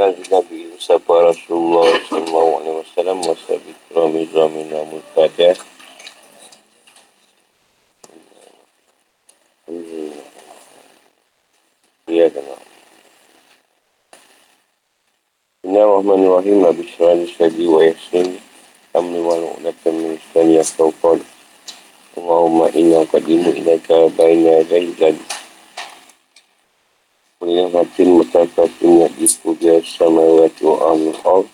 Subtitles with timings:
[0.00, 5.52] Nabi Nabi Sapa Rasulullah Sallallahu Alaihi Wasallam Masa Bikrami Zami Namul Fatih
[12.08, 12.56] Ya kena
[15.60, 16.56] Bismillahirrahmanirrahim.
[16.64, 18.40] Nabi Syarali Syadi wa Yasin
[18.96, 21.20] Amni wa lu'latan min istani Yastau qala
[22.16, 24.96] Allahumma inna qadimu ilaika Baina yadai
[27.70, 31.46] Kuliah hatin mutakatin Yadiku biar samawati wa amil al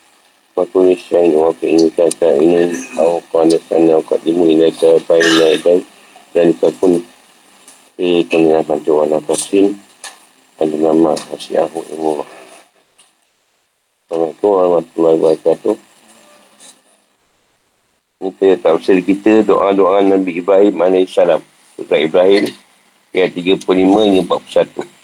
[0.56, 5.84] Fakuli syain wa fi'in kata ini Au qanatan au qadimu ilaika Baina yadai
[6.32, 7.04] Dan kapun
[8.00, 9.76] Fi kuliah bantu wa nakasin
[10.56, 12.24] Dan nama Asyahu ilmu
[14.06, 15.76] Assalamualaikum warahmatullahi wabarakatuh.
[18.22, 21.10] Kita tafsir kita doa-doa Nabi Ibrahim AS.
[21.10, 21.42] Surah
[21.98, 22.54] Ibrahim
[23.10, 24.95] ayat 35 hingga 41.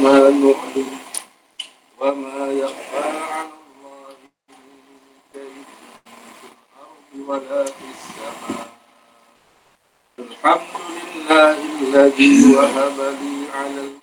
[0.00, 0.98] وما نعلن
[2.00, 4.16] وما يخفى على الله
[4.48, 4.70] من
[5.32, 5.64] شيء
[6.40, 8.68] في الأرض ولا في السماء.
[10.18, 13.99] الحمد لله الذي وهب لي على الأرض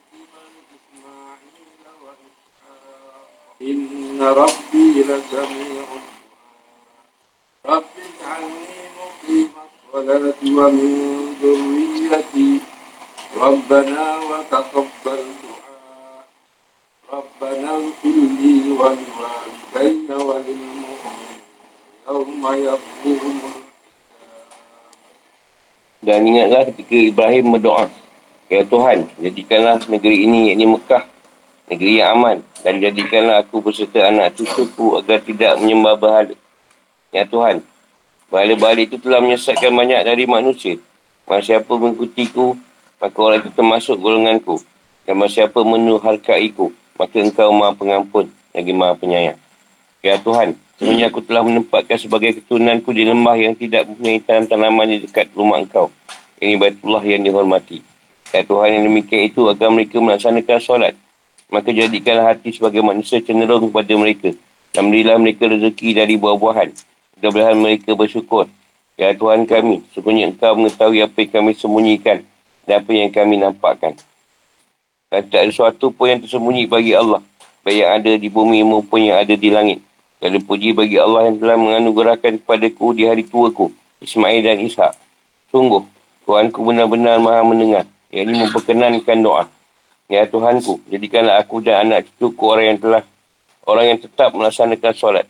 [26.88, 27.92] ketika Ibrahim berdoa.
[28.48, 31.04] Ya Tuhan, jadikanlah negeri ini, yakni Mekah,
[31.68, 32.38] negeri yang aman.
[32.64, 36.36] Dan jadikanlah aku berserta anak cucuku agar tidak menyembah berhala.
[37.12, 37.60] Ya Tuhan,
[38.32, 40.80] berhala-berhala itu telah menyesatkan banyak dari manusia.
[41.28, 42.56] Maka siapa mengikutiku,
[43.04, 44.64] maka orang itu termasuk golonganku.
[45.04, 49.40] Dan maka siapa menuharkaiku, maka engkau maha pengampun, lagi maha penyayang.
[50.00, 54.98] Ya Tuhan, sebenarnya aku telah menempatkan sebagai keturunanku di lembah yang tidak mempunyai tanam-tanaman di
[55.04, 55.92] dekat rumah engkau.
[56.38, 57.82] Ini Baitullah yang dihormati.
[58.30, 60.94] Ya Tuhan yang demikian itu agar mereka melaksanakan solat.
[61.50, 64.30] Maka jadikanlah hati sebagai manusia cenderung kepada mereka.
[64.70, 66.70] Dan berilah mereka rezeki dari buah-buahan.
[67.18, 68.46] Mudah-mudahan mereka bersyukur.
[68.98, 72.18] Ya Tuhan kami, sebenarnya engkau mengetahui apa yang kami sembunyikan
[72.66, 73.94] dan apa yang kami nampakkan.
[75.08, 77.24] Dan tak ada sesuatu pun yang tersembunyi bagi Allah.
[77.66, 79.80] Baik yang ada di bumi maupun yang ada di langit.
[80.18, 83.70] Dan puji bagi Allah yang telah menganugerahkan kepadaku di hari tuaku,
[84.02, 84.98] Ismail dan Ishak.
[85.54, 85.86] Sungguh,
[86.28, 87.88] Tuhanku benar-benar maha mendengar.
[88.12, 89.44] Yang ini memperkenankan doa.
[90.12, 93.04] Ya Tuhanku, jadikanlah aku dan anak cucuku orang yang telah,
[93.64, 95.26] orang yang tetap melaksanakan solat.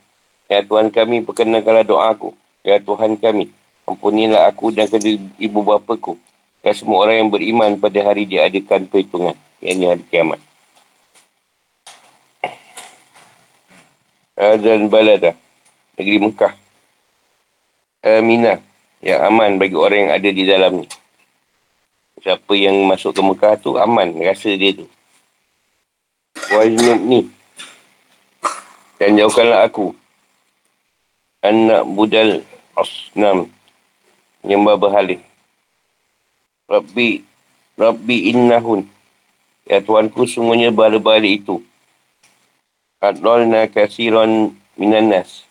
[0.50, 2.34] Ya Tuhan kami, perkenankanlah doaku.
[2.66, 3.53] Ya Tuhan kami,
[3.86, 6.18] ampunilah aku dan kedua ibu bapaku.
[6.66, 9.38] Dan semua orang yang beriman pada hari diadakan perhitungan.
[9.62, 10.41] Yang ini hari kiamat.
[14.38, 15.34] dan balada
[15.97, 16.53] negeri Mekah
[18.06, 18.62] Aminah
[19.02, 20.88] yang aman bagi orang yang ada di dalamnya
[22.22, 24.86] siapa yang masuk ke Mekah tu aman rasa dia tu.
[26.51, 27.30] Wajib ni.
[28.98, 29.94] Dan jauhkanlah aku.
[31.39, 32.42] Anak budal
[32.75, 33.48] asnam
[34.42, 35.22] nyembah berhalih.
[36.68, 37.22] Rabbi
[37.77, 38.89] Rabbi innahun.
[39.68, 41.63] Ya Tuanku semuanya balik-balik itu.
[43.00, 45.45] Adolna kasiron minanas.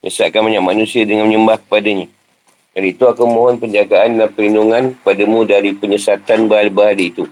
[0.00, 2.08] Menyesatkan banyak manusia dengan menyembah kepadanya.
[2.70, 7.26] Dan itu aku mohon penjagaan dan perlindungan padamu dari penyesatan bahala-bahala itu.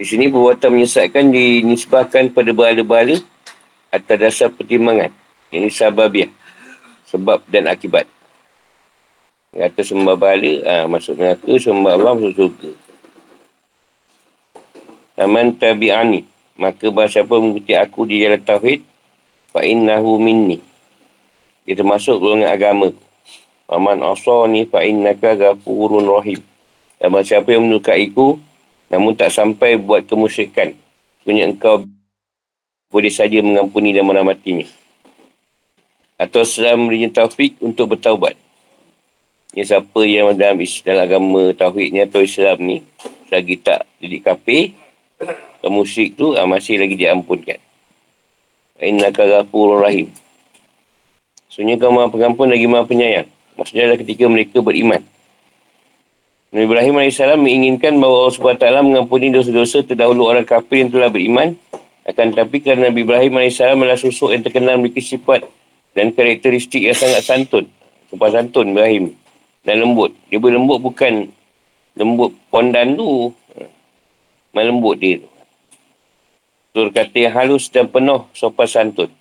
[0.00, 3.20] Di sini perbuatan menyesatkan dinisbahkan pada bahala-bahala
[3.92, 5.12] atas dasar pertimbangan.
[5.52, 6.32] Ini sababiah.
[7.10, 8.08] Sebab dan akibat.
[9.50, 12.70] Kata sembah bahala, ha, masuk neraka, sembah Allah masuk surga.
[15.20, 16.22] Aman tabi'ani.
[16.54, 18.86] Maka bahasa apa mengikuti aku di jalan Tauhid,
[19.50, 20.62] fa'innahu minni.
[21.66, 22.94] Dia termasuk golongan agama.
[23.70, 26.42] Aman asani fa'innaka gafurun rahim.
[26.98, 28.36] Dan siapa yang menukai aku,
[28.90, 30.74] namun tak sampai buat kemusyrikan.
[31.22, 31.86] Sebenarnya engkau
[32.90, 34.66] boleh saja mengampuni dan meramatinya.
[36.18, 38.34] Atau selam memberinya taufik untuk bertaubat.
[39.54, 42.76] Ya, siapa yang dalam, dalam agama Tauhid ni atau Islam ni,
[43.30, 44.74] lagi tak jadi kafir,
[45.66, 47.58] musyrik tu ah, masih lagi diampunkan.
[48.78, 50.10] Inna karafur rahim.
[51.50, 53.28] Sebenarnya kau maha pengampun lagi maha penyayang.
[53.60, 55.04] Maksudnya adalah ketika mereka beriman.
[56.50, 61.60] Nabi Ibrahim AS menginginkan bahawa Allah SWT mengampuni dosa-dosa terdahulu orang kafir yang telah beriman.
[62.08, 65.44] Akan tetapi kerana Nabi Ibrahim AS adalah sosok yang terkenal memiliki sifat
[65.92, 67.68] dan karakteristik yang sangat santun.
[68.08, 69.12] Sumpah santun Ibrahim
[69.60, 70.16] dan lembut.
[70.32, 71.28] Dia berlembut bukan
[72.00, 73.36] lembut pondan tu.
[74.56, 75.28] Melembut dia tu.
[76.74, 79.19] Tur kata yang halus dan penuh sopan santun.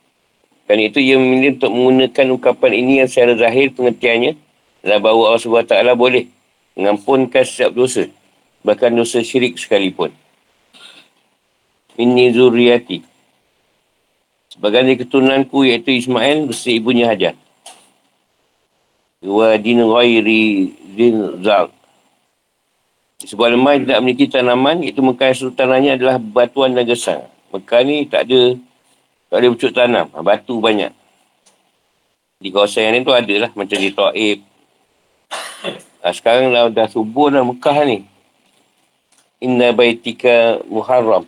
[0.69, 4.37] Kerana itu ia memilih untuk menggunakan ungkapan ini yang secara zahir pengertiannya
[4.85, 6.29] adalah bahawa Allah SWT boleh
[6.77, 8.05] mengampunkan setiap dosa.
[8.61, 10.13] Bahkan dosa syirik sekalipun.
[11.97, 13.01] Ini zuriati.
[14.53, 17.33] Sebagai keturunanku iaitu Ismail bersama ibunya Hajar
[19.23, 21.71] wa din ghairi din zal.
[23.19, 27.27] Sebuah lembah yang tidak memiliki tanaman, itu Mekah sultanannya adalah batuan dan gesang.
[27.51, 28.55] Mekah ni tak ada,
[29.29, 30.09] tak ada pucuk tanam.
[30.11, 30.91] Ha, batu banyak.
[32.41, 34.39] Di kawasan yang lain tu ada lah, macam di Ta'ib.
[36.01, 38.07] Ha, sekarang dah, dah subur dah Mekah ni.
[39.39, 41.23] Inna baitika muharram.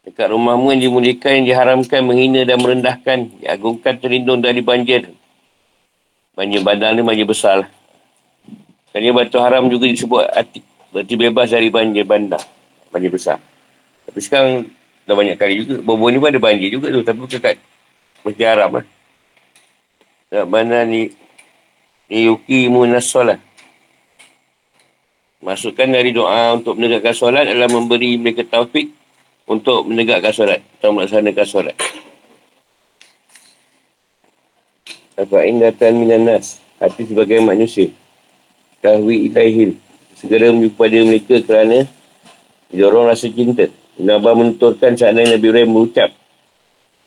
[0.00, 5.12] Dekat rumahmu yang dimulikan, yang diharamkan, menghina dan merendahkan, diagungkan terlindung dari banjir,
[6.40, 7.70] Banjir bandar ni banjir besar lah.
[8.96, 10.64] Kerana batu haram juga disebut hati.
[10.88, 12.40] Berarti bebas dari banjir bandar.
[12.88, 13.36] Banjir besar.
[14.08, 14.66] Tapi sekarang
[15.10, 15.82] dah banyak kali juga.
[15.82, 17.02] Bobo ni pun ada banjir juga tu.
[17.02, 17.58] Tapi bukan kat
[18.22, 18.86] masjid haram lah.
[20.30, 21.10] Kat mana ni.
[22.06, 23.42] Ni yuki munas solat.
[25.42, 28.94] Masukkan dari doa untuk menegakkan solat adalah memberi mereka taufik
[29.50, 30.62] untuk menegakkan solat.
[30.78, 31.76] Atau melaksanakan solat.
[35.18, 36.62] Afa'in datan minan nas.
[36.78, 37.90] Hati sebagai manusia.
[38.78, 39.74] Kahwi ilaihil.
[40.14, 41.88] Segera menuju pada mereka kerana
[42.70, 43.66] didorong rasa cinta.
[44.00, 46.10] Nabah menuturkan seandainya Nabi Ibrahim berucap.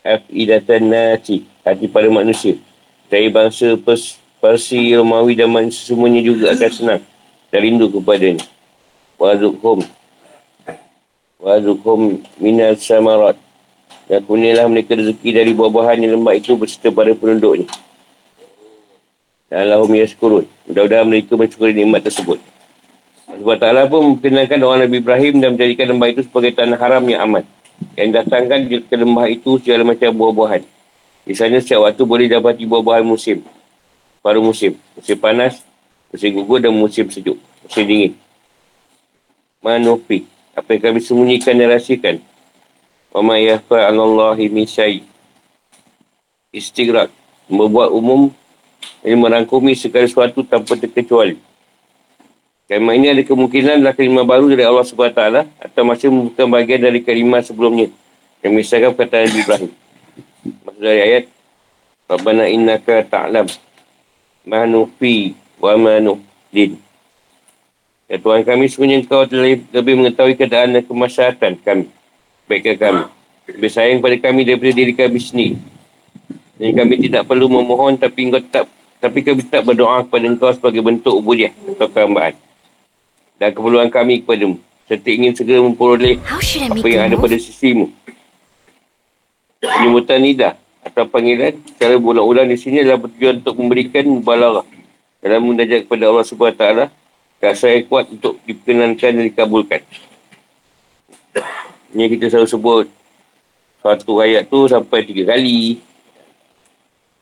[0.05, 1.49] Af'idatan nasi.
[1.65, 2.59] Hati pada manusia.
[3.09, 7.01] Dari bangsa Pers, Parsi, Romawi dan manusia semuanya juga akan senang.
[7.49, 8.45] Dan rindu kepadanya.
[9.17, 9.81] Wazukhum.
[11.41, 13.39] Wazukhum minal samarat.
[14.05, 17.65] Dan kunilah mereka rezeki dari buah-buahan yang lembak itu berserta pada penduduknya.
[19.53, 20.49] Allahum yaskurun.
[20.65, 22.41] Mudah-mudahan mereka mensyukuri nikmat tersebut.
[23.33, 27.25] Allah Ta'ala pun memperkenalkan doa Nabi Ibrahim dan menjadikan lembah itu sebagai tanah haram yang
[27.25, 27.43] aman.
[27.97, 30.61] Yang datangkan ke lembah itu segala macam buah-buahan.
[31.25, 33.41] Di sana setiap waktu boleh dapati buah-buahan musim.
[34.21, 34.77] Paru musim.
[34.93, 35.65] Musim panas,
[36.13, 37.41] musim gugur dan musim sejuk.
[37.65, 38.13] Musim dingin.
[39.65, 40.29] Manufi.
[40.53, 42.21] Apa yang kami sembunyikan dan rahsiakan.
[43.09, 45.01] Wa ma yahfa anallahi min syai.
[46.53, 47.09] Istigrak.
[47.49, 48.29] Membuat umum
[49.03, 51.35] ini merangkumi segala sesuatu tanpa terkecuali.
[52.73, 55.21] Kalimah ini ada kemungkinan adalah kalimah baru dari Allah SWT
[55.61, 57.93] atau masih bukan bagian dari kalimah sebelumnya.
[58.41, 59.71] Yang misalkan perkataan Nabi Ibrahim.
[60.65, 61.23] Maksud dari ayat.
[62.09, 63.45] Rabbana innaka ta'lam.
[64.41, 66.81] Manufi wa manuhdin.
[68.09, 71.85] Ya Tuhan kami sebenarnya engkau lebih, lebih mengetahui keadaan dan kemaslahatan kami.
[72.49, 73.03] Baikkan kami.
[73.53, 75.61] Lebih sayang pada kami daripada diri kami sendiri.
[76.57, 78.65] Dan kami tidak perlu memohon tapi engkau tak
[78.97, 82.33] tapi kami tak berdoa kepada engkau sebagai bentuk ubudiah atau kerambaan.
[83.43, 84.55] Dan keperluan kami kepada mu.
[84.87, 87.91] Serta ingin segera memperoleh apa yang ada pada sisimu.
[89.59, 94.63] Penyebutan nidah atau panggilan secara bulan-ulang di sini adalah bertujuan untuk memberikan mubalarah
[95.19, 96.63] dalam mendajak kepada Allah SWT
[97.43, 99.83] rasa yang kuat untuk diperkenankan dan dikabulkan.
[101.91, 102.87] Ini kita selalu sebut
[103.83, 105.83] satu ayat tu sampai tiga kali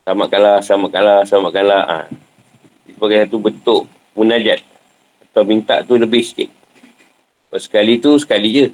[0.05, 1.83] sama kalah, sama kalah, sama kalah.
[1.89, 1.97] Ha.
[2.85, 3.81] Sebagai satu bentuk
[4.13, 4.70] munajat.
[5.31, 6.51] Atau minta tu lebih sikit.
[7.47, 8.67] Kalau sekali tu, sekali je.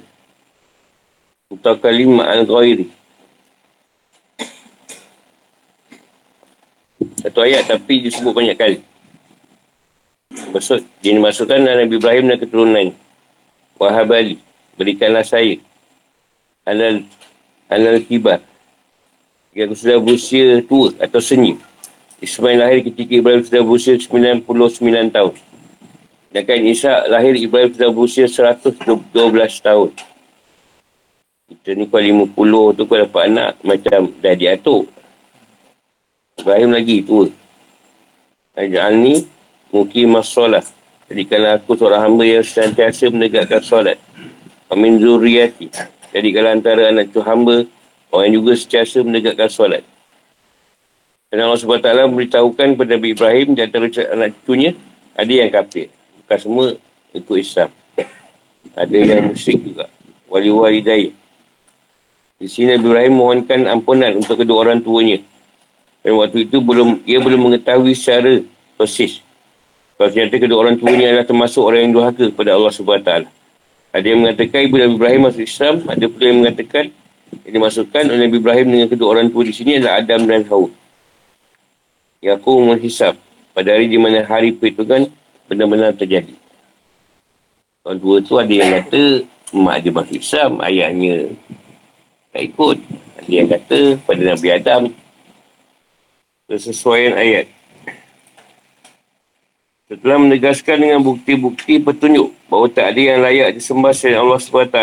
[1.54, 2.90] Atau kali ma'al ghairi.
[7.22, 8.78] Satu ayat tapi disebut banyak kali.
[10.50, 12.88] Maksud, dia dimasukkan Nabi Ibrahim dan keturunan.
[13.78, 14.42] Wahabali,
[14.74, 15.58] berikanlah saya.
[16.66, 17.06] Alal,
[17.70, 18.42] alal kibar
[19.58, 21.58] yang sudah berusia tua atau senyum.
[22.18, 24.46] Ismail lahir ketika Ibrahim sudah berusia 99
[25.14, 25.34] tahun.
[26.28, 28.84] Sedangkan Isa lahir Ibrahim sudah berusia 112
[29.64, 29.90] tahun.
[31.48, 34.84] Kita ni kalau 50 tu kau dapat anak macam dah diatur.
[36.36, 37.32] Ibrahim lagi tua.
[38.52, 39.24] Ajal ni
[39.72, 40.60] mungkin masalah.
[41.08, 43.96] Jadi kalau aku seorang hamba yang sentiasa menegakkan solat.
[44.68, 45.72] Amin zuriati.
[46.12, 47.64] Jadi kalau antara anak tu hamba,
[48.12, 49.80] orang juga sentiasa menegakkan solat.
[51.32, 54.76] Dan Allah SWT memberitahukan kepada Nabi Ibrahim di antara anak cucunya,
[55.16, 55.88] ada yang kafir.
[56.28, 56.66] Bukan semua
[57.16, 57.72] ikut Islam.
[58.76, 59.88] Ada yang musyrik juga.
[60.28, 61.10] Wali-wali daya.
[62.36, 65.24] Di sini Nabi Ibrahim mohonkan ampunan untuk kedua orang tuanya.
[66.04, 68.44] Dan waktu itu belum ia belum mengetahui secara
[68.76, 69.24] persis
[69.98, 73.10] kalau ternyata kedua orang tuanya adalah termasuk orang yang durhaka kepada Allah SWT.
[73.90, 75.74] Ada yang mengatakan ibu Nabi Ibrahim masuk Islam.
[75.90, 76.84] Ada pula yang mengatakan
[77.42, 80.70] yang dimasukkan oleh Nabi Ibrahim dengan kedua orang tua di sini adalah Adam dan Hawa.
[82.22, 83.18] Aku menghisap
[83.50, 85.10] pada hari di mana hari perhitungan
[85.48, 86.36] benar-benar terjadi.
[87.82, 89.24] Orang tua tu ada yang kata
[89.56, 91.32] mak dia masuk Islam, ayahnya
[92.36, 92.78] tak ikut.
[93.18, 94.82] Ada yang kata pada Nabi Adam
[96.48, 97.48] sesuaian ayat.
[99.88, 104.78] Setelah menegaskan dengan bukti-bukti petunjuk bahawa tak ada yang layak disembah selain Allah SWT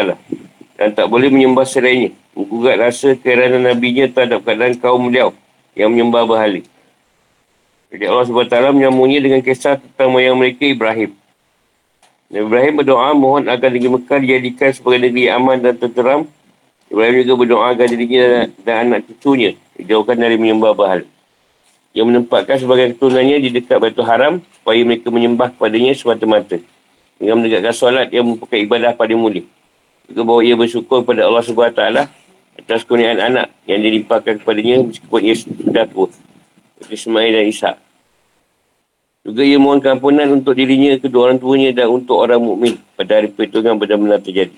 [0.81, 2.10] dan tak boleh menyembah selainnya.
[2.34, 5.29] Menggugat rasa keheranan Nabi-Nya terhadap keadaan kaum beliau
[5.77, 6.62] yang menyembah berhala.
[7.96, 11.16] Jadi Allah SWT menyambungnya dengan kisah tentang mayang mereka Ibrahim.
[12.28, 16.28] Nabi Ibrahim berdoa mohon agar negeri Mekah dijadikan sebagai negeri aman dan tenteram.
[16.92, 21.08] Ibrahim juga berdoa agar dirinya dan anak cucunya dijauhkan dari menyembah berhala
[21.96, 26.60] yang menempatkan sebagai keturunannya di dekat Baitul Haram supaya mereka menyembah kepadanya semata-mata.
[27.16, 29.48] Dengan menegakkan solat yang merupakan ibadah pada mulia.
[30.12, 31.82] Juga bahawa ia bersyukur kepada Allah SWT
[32.60, 36.12] atas kurniaan anak yang dilimpahkan kepadanya meskipun ia sudah tua.
[36.92, 37.72] Ismail dan Isa.
[39.25, 43.34] Juga ia mohon ampunan untuk dirinya, kedua orang tuanya dan untuk orang mukmin pada hari
[43.34, 44.53] perhitungan benar-benar terjadi.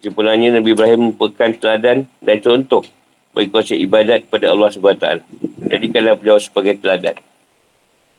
[0.00, 2.80] Kesimpulannya Nabi Ibrahim merupakan teladan dan contoh
[3.36, 5.06] bagi konsep ibadat kepada Allah SWT.
[5.68, 7.20] Jadikanlah beliau sebagai teladan.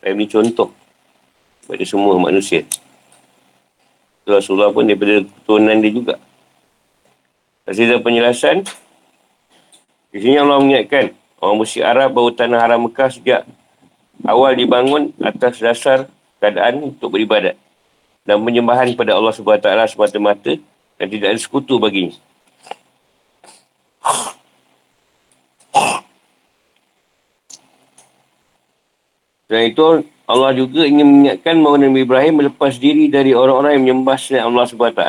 [0.06, 0.70] Ini contoh
[1.66, 2.62] kepada semua manusia.
[4.30, 6.16] Rasulullah pun daripada keturunan dia juga.
[7.66, 8.62] Hasil penjelasan,
[10.14, 13.42] di sini Allah mengingatkan orang musyrik Arab bahawa tanah haram Mekah sejak
[14.26, 16.10] awal dibangun atas dasar
[16.42, 17.58] keadaan untuk beribadat
[18.26, 20.58] dan penyembahan pada Allah SWT semata-mata
[20.98, 22.14] dan tidak ada sekutu baginya.
[29.52, 29.84] Dan itu
[30.24, 34.64] Allah juga ingin mengingatkan bahawa Nabi Ibrahim melepas diri dari orang-orang yang menyembah selain Allah
[34.64, 35.04] SWT.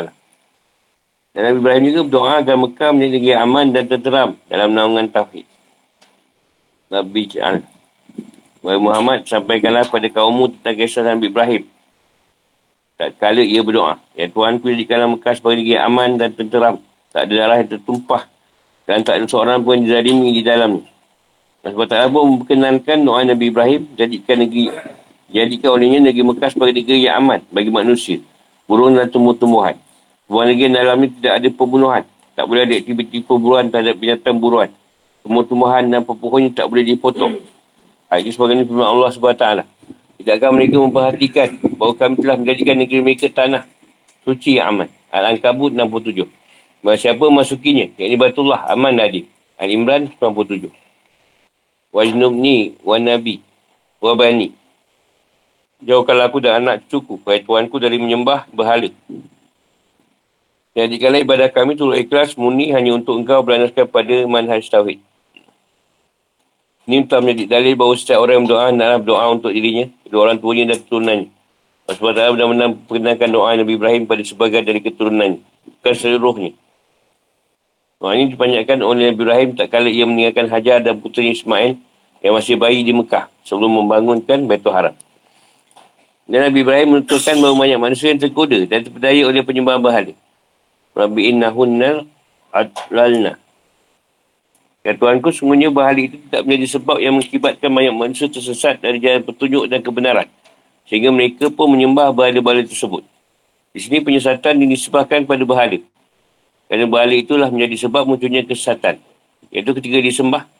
[1.32, 5.46] Dan Nabi Ibrahim juga berdoa agar Mekah menjadi negeri aman dan tenteram dalam naungan Tauhid.
[6.90, 7.71] Nabi Ca'al.
[8.62, 11.62] Bahawa Muhammad sampaikanlah pada kaummu tentang kisah Nabi Ibrahim.
[12.94, 13.98] Tak kala ia berdoa.
[14.14, 16.78] Ya Tuhan ku jadikanlah Mekah sebagai negeri aman dan tenteram.
[17.10, 18.30] Tak ada darah yang tertumpah.
[18.86, 20.86] Dan tak ada seorang pun yang dizalimi di dalamnya.
[21.62, 24.70] Allah SWT pun memperkenankan doa Nabi Ibrahim jadikan negeri
[25.30, 28.18] jadikan olehnya negeri Mekah sebagai negeri yang aman bagi manusia,
[28.66, 29.74] burung dan tumbuh-tumbuhan.
[30.26, 32.02] Sebuah negeri dalam ini tidak ada pembunuhan.
[32.32, 34.70] Tak boleh ada aktiviti pemburuan terhadap binatang buruan.
[35.26, 37.42] Tumbuh-tumbuhan dan pepohonnya tak boleh dipotong.
[38.12, 39.46] Ini sebagai ini firman Allah SWT.
[40.20, 41.48] Tidakkah mereka memperhatikan
[41.80, 43.64] bahawa kami telah menjadikan negeri mereka tanah
[44.22, 44.88] suci yang aman.
[45.08, 46.28] Al-Ankabut 67.
[46.84, 49.24] Bahawa siapa masukinya, yakni Batullah, aman tadi.
[49.56, 50.82] Al-Imran 97
[51.92, 53.44] wajnubni wa nabi
[54.00, 54.56] wa bani.
[55.84, 58.88] Jauhkanlah aku dan anak cucuku, baik tuanku dari menyembah berhala.
[60.72, 65.04] Jadikanlah ibadah kami turut ikhlas murni hanya untuk engkau berandaskan pada manhaj tauhid.
[66.82, 70.38] Ini telah menjadi dalil bahawa setiap orang yang berdoa hendaklah berdoa untuk dirinya, kedua orang
[70.42, 71.28] tuanya dan keturunannya.
[71.92, 75.38] Sebab Allah benar-benar perkenalkan doa Nabi Ibrahim pada sebagian dari keturunannya,
[75.78, 76.52] bukan seluruhnya.
[78.02, 81.78] Doa ini dipanjatkan oleh Nabi Ibrahim tak kala ia meninggalkan Hajar dan putera Ismail
[82.18, 84.94] yang masih bayi di Mekah sebelum membangunkan Baitul Haram.
[86.26, 90.14] Dan Nabi Ibrahim menuturkan bahawa banyak manusia yang tergoda dan terpedaya oleh penyembahan berhala.
[90.98, 92.06] Rabbi innahunna
[92.50, 93.38] adlalna.
[94.82, 99.22] Ya Tuhanku, semuanya berhala itu tidak menjadi sebab yang mengibatkan banyak manusia tersesat dari jalan
[99.22, 100.26] petunjuk dan kebenaran.
[100.90, 103.06] Sehingga mereka pun menyembah berhala-berhala tersebut.
[103.70, 105.78] Di sini penyesatan disebabkan pada berhala.
[106.66, 108.98] Kerana balik itulah menjadi sebab munculnya kesesatan.
[109.54, 110.50] Iaitu ketika disembah,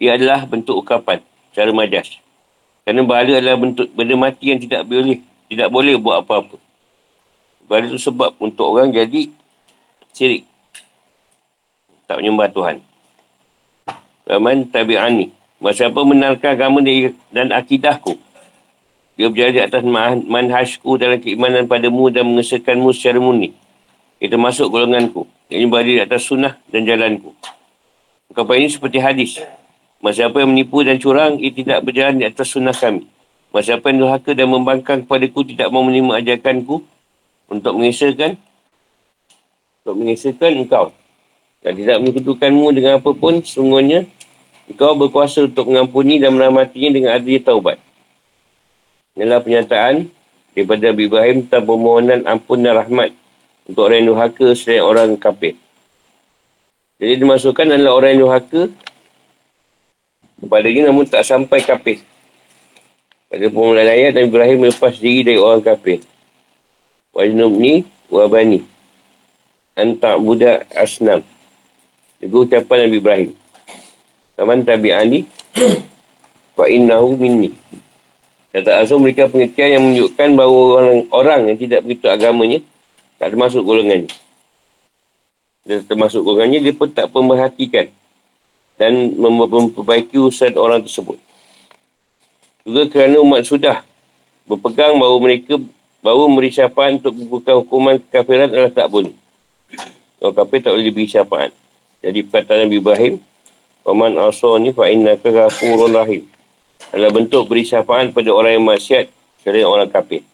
[0.00, 1.20] ia adalah bentuk ukapan
[1.52, 2.16] cara majas.
[2.86, 5.18] Kerana bahala adalah bentuk benda mati yang tidak boleh
[5.50, 6.56] tidak boleh buat apa-apa.
[7.66, 9.26] Bahala itu sebab untuk orang jadi
[10.14, 10.46] syirik.
[12.06, 12.85] Tak menyembah Tuhan.
[14.26, 15.30] Raman tabi'ani.
[15.62, 16.82] Masa apa menalkan agama
[17.32, 18.18] dan akidahku.
[19.16, 19.82] Dia berjalan di atas
[20.28, 23.56] manhajku dalam keimanan padamu dan mengesahkanmu secara murni.
[24.20, 25.24] Itu masuk golonganku.
[25.48, 27.32] Ini berada di atas sunnah dan jalanku.
[28.28, 29.40] Ungkapan ini seperti hadis.
[30.04, 33.08] Masa apa yang menipu dan curang, ia tidak berjalan di atas sunnah kami.
[33.54, 36.84] Masa apa yang durhaka dan membangkang kepadaku tidak mau menerima ajakanku
[37.48, 38.36] untuk mengesahkan
[39.80, 40.92] untuk mengesahkan engkau.
[41.64, 44.04] Dan tidak menyekutukanmu dengan apa pun, sungguhnya
[44.66, 47.78] engkau berkuasa untuk mengampuni dan merahmatinya dengan adil taubat.
[49.16, 50.10] Inilah pernyataan
[50.52, 53.10] daripada Nabi Ibrahim tentang permohonan ampun dan rahmat
[53.64, 55.54] untuk orang yang nuhaka selain orang kafir.
[56.96, 58.72] Jadi dimasukkan adalah orang yang nuhaka
[60.36, 62.00] kepada dia namun tak sampai kafir.
[63.26, 66.00] Pada permulaan ayat Nabi Ibrahim lepas diri dari orang kafir.
[67.10, 68.62] Wajnubni wabani.
[69.76, 71.20] Antak budak asnam.
[72.20, 73.30] Itu ucapan Nabi Ibrahim.
[74.36, 75.24] Taman tabi'ani.
[76.54, 77.56] Fa'innahu minni.
[78.52, 82.60] Kata Azum mereka pengertian yang menunjukkan bahawa orang, orang yang tidak begitu agamanya
[83.20, 84.08] tak termasuk golongannya.
[85.68, 87.92] Dia termasuk golongannya, dia pun tak pemerhatikan
[88.80, 91.20] dan memperbaiki usaha orang tersebut.
[92.64, 93.84] Juga kerana umat sudah
[94.48, 95.58] berpegang bahawa mereka
[96.04, 99.12] bahawa memberi syafaat untuk bukan hukuman kafiran adalah tak boleh.
[100.22, 101.50] Orang kafir tak boleh diberi syafaat.
[102.00, 103.14] Jadi perkataan Nabi Ibrahim,
[103.86, 106.26] Waman asani fa'innaka ghafurun rahim
[106.90, 109.06] adalah bentuk beri syafaat pada orang yang maksiat
[109.46, 110.26] selain orang kafir.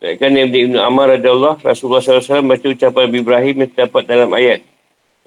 [0.00, 4.64] Kan Nabi Ibn Ammar radiyallahu Rasulullah SAW baca ucapan Nabi Ibrahim yang terdapat dalam ayat.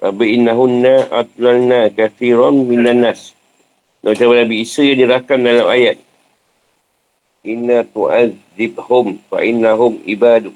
[0.02, 3.32] Rabbi innahunna atlalna kathiran minan nas.
[4.04, 5.96] Dan ucapan Nabi Isa yang dirakam dalam ayat.
[7.48, 10.52] Inna tu'adzibhum fa innahum ibadu.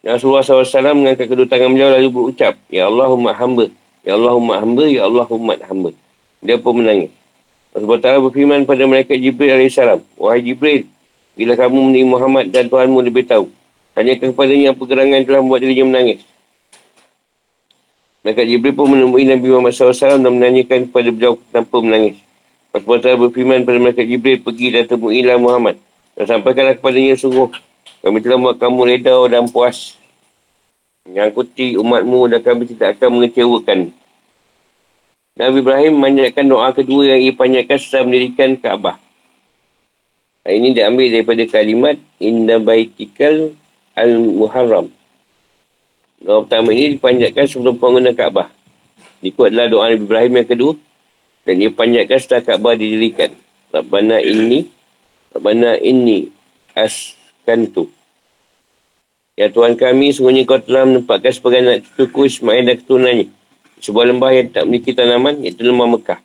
[0.00, 2.56] Rasulullah SAW mengangkat kedua tangan beliau lalu berucap.
[2.72, 3.68] Ya Allahumma hamba.
[4.04, 4.84] Ya Allahumma hamba.
[4.86, 5.90] Ya Allahumma hamba.
[6.44, 7.10] Dia pun menangis.
[7.74, 9.74] Allah Ta'ala berfirman pada mereka Jibril AS.
[10.14, 10.86] Wahai Jibril,
[11.34, 13.50] bila kamu menerima Muhammad dan Tuhanmu lebih tahu,
[13.98, 16.22] tanyakan kepadanya apa gerangan telah membuat dirinya menangis.
[18.22, 22.16] Mereka Jibril pun menemui Nabi Muhammad SAW dan menanyakan kepada beliau tanpa menangis.
[22.70, 25.74] Allah Ta'ala berfirman pada mereka Jibril, pergi dan temuilah Muhammad.
[26.14, 27.50] Dan sampaikanlah kepadanya sungguh.
[28.06, 29.98] Kami telah buat kamu reda dan puas.
[31.10, 33.90] Yang kuti umatmu dan kami tidak akan mengecewakan.
[35.34, 39.02] Nabi Ibrahim memanjatkan doa kedua yang ia panjatkan setelah mendirikan Kaabah.
[40.46, 43.50] Ini diambil daripada kalimat Inna baitikal
[43.98, 44.94] al-muharram.
[46.22, 48.46] Doa pertama ini dipanjatkan sebelum pengguna Kaabah.
[49.26, 50.72] Ikut adalah doa Nabi Ibrahim yang kedua.
[51.42, 53.34] Dan ia panjatkan setelah Kaabah didirikan.
[53.74, 54.70] Rabbana ini
[55.34, 56.30] Rabbana ini
[56.78, 57.90] askantu.
[59.34, 63.26] Ya Tuhan kami, sungguhnya kau telah menempatkan sebagai anak cucuku Ismail dan keturunannya
[63.84, 66.20] sebuah lembah yang tak memiliki tanaman, iaitu lembah Mekah.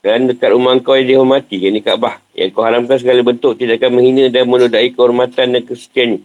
[0.00, 3.80] Dan dekat rumah kau yang dihormati, yang ini Kaabah, yang kau haramkan segala bentuk tidak
[3.80, 6.20] akan menghina dan menodai kehormatan dan kesuciannya.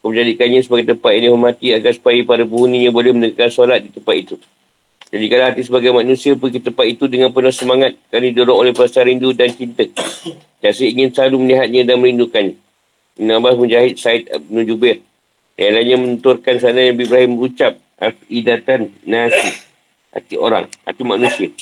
[0.00, 4.14] Kau menjadikannya sebagai tempat yang dihormati agar supaya para penghuninya boleh menegakkan solat di tempat
[4.16, 4.36] itu.
[5.08, 9.32] Jadikanlah hati sebagai manusia pergi tempat itu dengan penuh semangat kerana didorong oleh perasaan rindu
[9.32, 9.88] dan cinta.
[10.60, 12.60] Jasa ingin selalu melihatnya dan merindukannya.
[13.16, 15.00] Ibn Abbas Mujahid Said Ibn Jubair.
[15.56, 19.50] Yang lainnya menenturkan sana Nabi Ibrahim berucap afidatan nasi.
[20.14, 21.52] Hati orang hati manusia.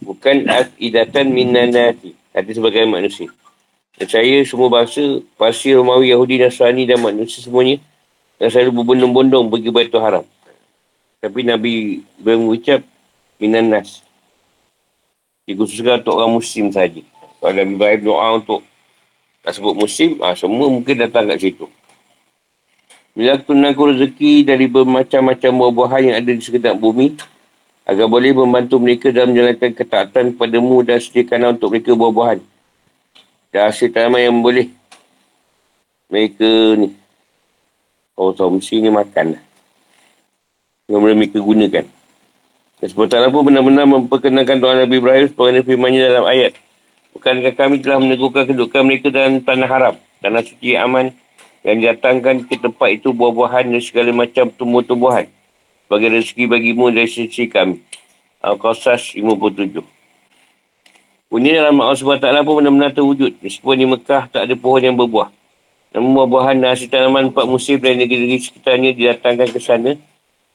[0.00, 2.14] Bukan afidatan minan nasi.
[2.32, 3.28] Hati sebagai manusia.
[3.98, 5.02] Dan saya semua bahasa
[5.34, 7.82] Parsi, Romawi, Yahudi, Nasrani dan manusia semuanya
[8.38, 10.24] yang selalu berbondong-bondong pergi Baitul Haram.
[11.18, 12.86] Tapi Nabi berucap
[13.42, 14.06] minan nas.
[15.50, 17.02] Dikhususkan untuk orang muslim saja
[17.38, 18.60] kalau Nabi Ibrahim doa untuk
[19.42, 21.66] tak sebut muslim ah, semua mungkin datang kat situ
[23.18, 27.18] bila tunangku rezeki dari bermacam-macam buah-buahan yang ada di sekitar bumi,
[27.82, 32.38] agar boleh membantu mereka dalam menjalankan ketaatan kepadamu dan sediakan untuk mereka buah-buahan.
[33.50, 34.70] Dan hasil tanaman yang boleh
[36.06, 36.46] mereka
[36.78, 36.94] ni.
[38.14, 39.42] Oh, tahu mesti ni makan lah.
[40.86, 41.84] Yang boleh mereka gunakan.
[42.78, 46.54] Dan sebentar pun benar-benar memperkenalkan doa Nabi Ibrahim sebagai firmannya dalam ayat.
[47.18, 51.10] Bukankah kami telah meneguhkan kedudukan mereka dalam tanah haram, tanah suci aman,
[51.66, 55.26] yang didatangkan ke tempat itu buah-buahan dan segala macam tumbuh-tumbuhan
[55.84, 57.82] sebagai rezeki bagimu dari sisi kami.
[58.38, 59.82] Al-Qasas 57.
[61.28, 63.36] Bunyi dalam Allah SWT pun benar-benar terwujud.
[63.42, 65.28] Meskipun di Mekah tak ada pohon yang berbuah.
[65.92, 69.96] Namun buah-buahan dan hasil tanaman empat musim dari negeri-negeri sekitarnya didatangkan ke sana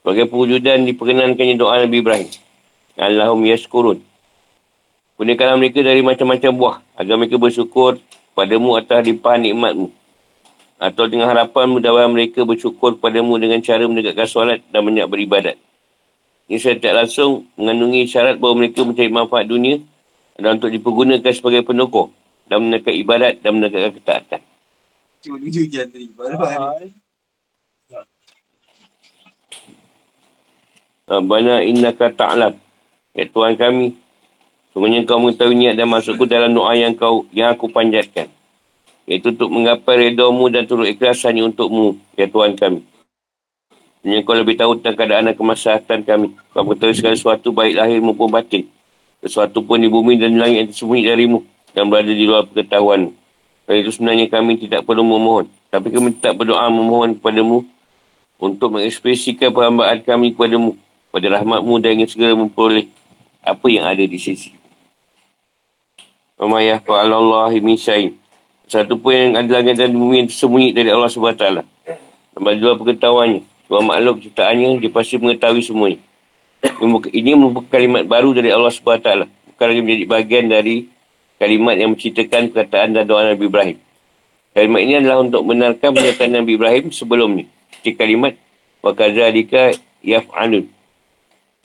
[0.02, 2.30] sebagai perwujudan diperkenankannya doa Nabi Ibrahim.
[2.98, 4.00] Allahum yaskurun.
[5.18, 7.98] Gunakanlah mereka dari macam-macam buah agar mereka bersyukur
[8.34, 10.03] padamu atas limpahan nikmatmu
[10.84, 15.56] atau dengan harapan mudah mereka bersyukur padamu dengan cara menegakkan solat dan banyak beribadat.
[16.52, 19.80] Ini saya tak langsung mengandungi syarat bahawa mereka mencari manfaat dunia
[20.36, 22.12] dan untuk dipergunakan sebagai penukuh
[22.52, 24.44] dan menekan ibadat dan menekan ketaatan.
[31.08, 32.60] Rabbana innaka ta'lam.
[33.16, 33.96] Ya Tuhan kami.
[34.76, 38.33] Semuanya kau mengetahui niat dan masukku dalam doa yang kau yang aku panjatkan.
[39.04, 42.00] Iaitu untuk menggapai redomu dan turut ikhlas hanya untukmu.
[42.16, 42.84] Ya Tuhan kami.
[44.04, 46.28] Semuanya kau lebih tahu tentang keadaan dan kemaslahatan kami.
[46.52, 48.68] Kau mengetahui segala sesuatu baik lahir maupun batin.
[49.24, 51.40] Sesuatu pun di bumi dan langit yang tersembunyi darimu.
[51.72, 53.12] Dan berada di luar pengetahuan.
[53.64, 55.48] Dan itu sebenarnya kami tidak perlu memohon.
[55.72, 57.64] Tapi kami tak berdoa memohon kepadamu
[58.40, 60.76] untuk mengekspresikan perhambaan kami kepadamu
[61.16, 62.92] pada rahmatmu dan ingin segera memperoleh
[63.40, 64.52] apa yang ada di sisi.
[67.64, 68.23] Min syait.
[68.68, 71.46] Satu pun yang ada langit dan bumi yang tersembunyi dari Allah SWT.
[72.34, 73.42] Bagi dua pengetahuannya.
[73.70, 76.00] Dua makhluk ciptaannya, dia pasti mengetahui semuanya.
[77.12, 79.10] Ini merupakan kalimat baru dari Allah SWT.
[79.54, 80.88] Bukan lagi menjadi bahagian dari
[81.38, 83.78] kalimat yang menceritakan perkataan dan doa Nabi Ibrahim.
[84.54, 87.46] Kalimat ini adalah untuk benarkan pernyataan Nabi Ibrahim sebelumnya.
[87.84, 88.38] Di kalimat
[88.80, 90.72] wa kadzalika yaf'alun.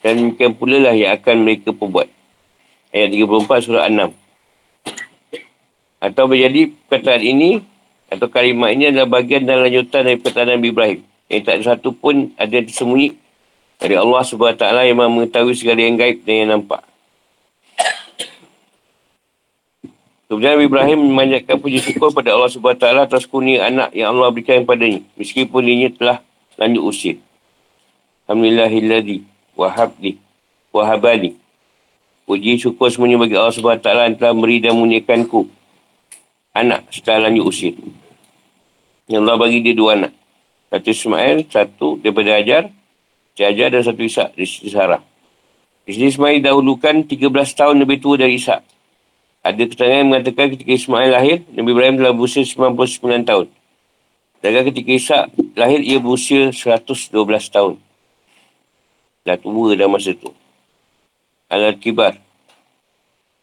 [0.03, 2.07] Dan demikian pula lah yang akan mereka perbuat.
[2.91, 4.18] Ayat 34 surah 6.
[5.99, 7.63] Atau menjadi perkataan ini
[8.09, 10.99] atau kalimat ini adalah bagian dan lanjutan dari perkataan Nabi Ibrahim.
[11.29, 13.09] Yang tak ada satu pun ada yang tersembunyi
[13.77, 16.81] dari Allah SWT yang mengetahui segala yang gaib dan yang nampak.
[20.29, 24.61] Kemudian Nabi Ibrahim memanjatkan puji syukur pada Allah SWT atas kurnia anak yang Allah berikan
[24.61, 25.01] padanya.
[25.17, 26.17] Meskipun dia telah
[26.53, 27.15] lanjut usia.
[28.29, 29.25] Alhamdulillahilladzi
[29.57, 30.21] wahabli
[30.69, 31.33] wahabali.
[32.29, 35.49] Puji syukur semuanya bagi Allah SWT yang telah beri dan muniakanku.
[36.53, 37.73] Anak setelah lanjut usia.
[39.09, 40.13] Yang Allah bagi dia dua anak.
[40.69, 42.69] Satu Ismail, satu daripada Ajar.
[43.33, 45.01] Si Ajar dan satu Ishak di sisi Sarah.
[45.89, 48.61] Di sini Ismail dahulukan 13 tahun lebih tua dari Ishak.
[49.41, 53.47] Ada keterangan mengatakan ketika Ismail lahir, Nabi Ibrahim telah berusia 99 tahun.
[54.43, 55.23] Dan ketika Ishak
[55.57, 57.09] lahir, ia berusia 112
[57.49, 57.81] tahun.
[59.25, 60.29] Dah tua dah masa tu.
[61.49, 62.28] Al-Kibar.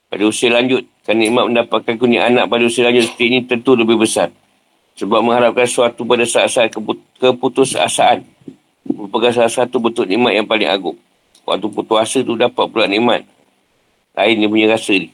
[0.07, 3.99] Pada usia lanjut, kan nikmat mendapatkan kunyit anak pada usia lanjut seperti ini tentu lebih
[3.99, 4.31] besar.
[4.97, 6.73] Sebab mengharapkan sesuatu pada saat-saat
[7.21, 8.25] keputusasaan.
[8.87, 10.97] Merupakan salah satu bentuk nikmat yang paling agung.
[11.47, 13.27] Waktu putus asa tu dapat pula nikmat.
[14.17, 15.13] Lain dia punya rasa ni.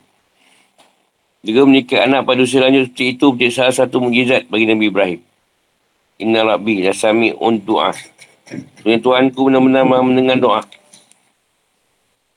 [1.42, 5.20] Juga menikah anak pada usia lanjut seperti itu menjadi salah satu mujizat bagi Nabi Ibrahim.
[6.22, 7.90] Inna Rabbi Nasami un doa.
[8.84, 10.60] Tuhan Tuhanku benar-benar mendengar doa.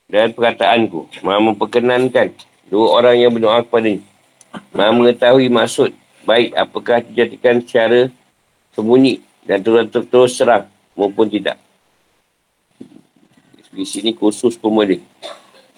[0.06, 1.10] Dan perkataanku.
[1.26, 2.30] Maha memperkenankan
[2.70, 4.06] dua orang yang berdoa kepada ini.
[4.70, 5.90] Maha mengetahui maksud
[6.26, 8.10] baik apakah dijadikan secara
[8.74, 10.66] sembunyi dan terus-terus serang
[10.98, 11.56] maupun tidak.
[13.70, 14.98] Di sini khusus pemulih.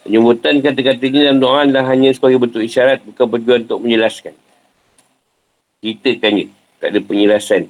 [0.06, 4.32] Penyebutan kata-kata ini dalam doa adalah hanya sebagai bentuk isyarat bukan berjuang untuk menjelaskan.
[5.84, 6.46] Ceritakannya.
[6.78, 7.62] Tak ada penjelasan.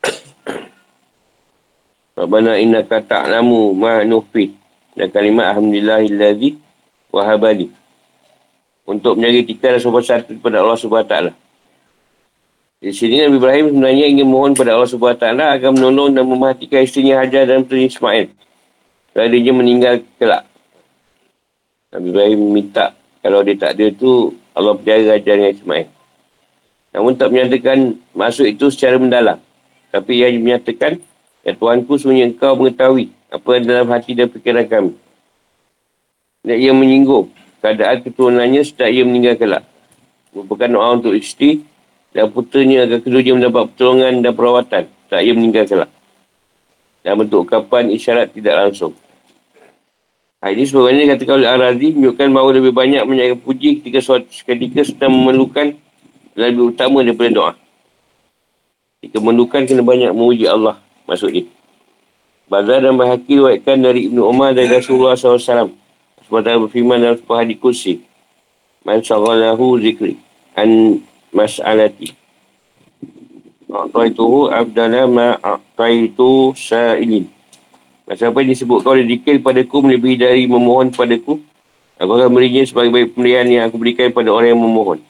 [2.16, 4.54] Rabbana inna kata namu ma nufi.
[4.96, 6.56] Dan kalimat Alhamdulillahillazi
[7.12, 7.68] wahabali.
[8.88, 11.14] Untuk menjadi kita dan sobat satu kepada Allah SWT.
[12.80, 17.20] Di sini Nabi Ibrahim sebenarnya ingin mohon kepada Allah SWT agar menolong dan memperhatikan istrinya
[17.20, 18.32] Hajar dan Puteri Ismail.
[19.16, 20.44] Kerana dia meninggal kelak.
[21.92, 22.92] Nabi Ibrahim minta
[23.24, 25.86] kalau dia tak ada tu Allah pelihara ajar dengan Ismail.
[26.92, 29.40] Namun tak menyatakan masuk itu secara mendalam.
[29.88, 31.00] Tapi ia menyatakan
[31.42, 34.92] ya Tuhanku semuanya engkau mengetahui apa yang dalam hati dan fikiran kami.
[36.46, 39.64] Dan ia menyinggung keadaan keturunannya setelah ia meninggal kelak.
[40.30, 41.64] Merupakan doa untuk isteri
[42.14, 45.90] dan putranya agar keduanya mendapat pertolongan dan perawatan setelah ia meninggal kelak.
[47.02, 48.94] Dan bentuk kapan isyarat tidak langsung.
[50.44, 54.84] Ha, ini sebenarnya katakan oleh Al-Razi menunjukkan bahawa lebih banyak menyayangkan puji ketika suatu ketika
[54.84, 55.74] sedang memerlukan
[56.36, 57.52] lebih utama daripada doa.
[59.00, 61.55] Ketika memerlukan kena banyak memuji Allah maksudnya.
[62.46, 65.74] Bazar dan Bahaki diwakilkan dari Ibnu Umar dan Rasulullah SAW.
[66.22, 67.94] Sementara berfirman dalam sebuah hadis kursi.
[68.86, 70.14] Man syaghalahu zikri
[70.54, 71.02] an
[71.34, 72.14] mas'alati.
[73.66, 77.26] A'taituhu abdala ma'ataitu sa'ilin.
[78.06, 81.42] Macam apa yang disebut kau ada dikir padaku melebihi dari memohon padaku.
[81.98, 85.02] Aku akan berinya sebagai baik pemberian yang aku berikan pada orang yang memohon.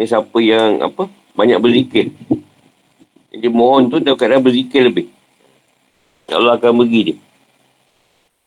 [0.00, 2.08] Ini siapa yang apa banyak berzikir.
[3.28, 5.12] Jadi mohon tu dia kadang berzikir lebih.
[6.32, 7.16] Allah akan beri dia.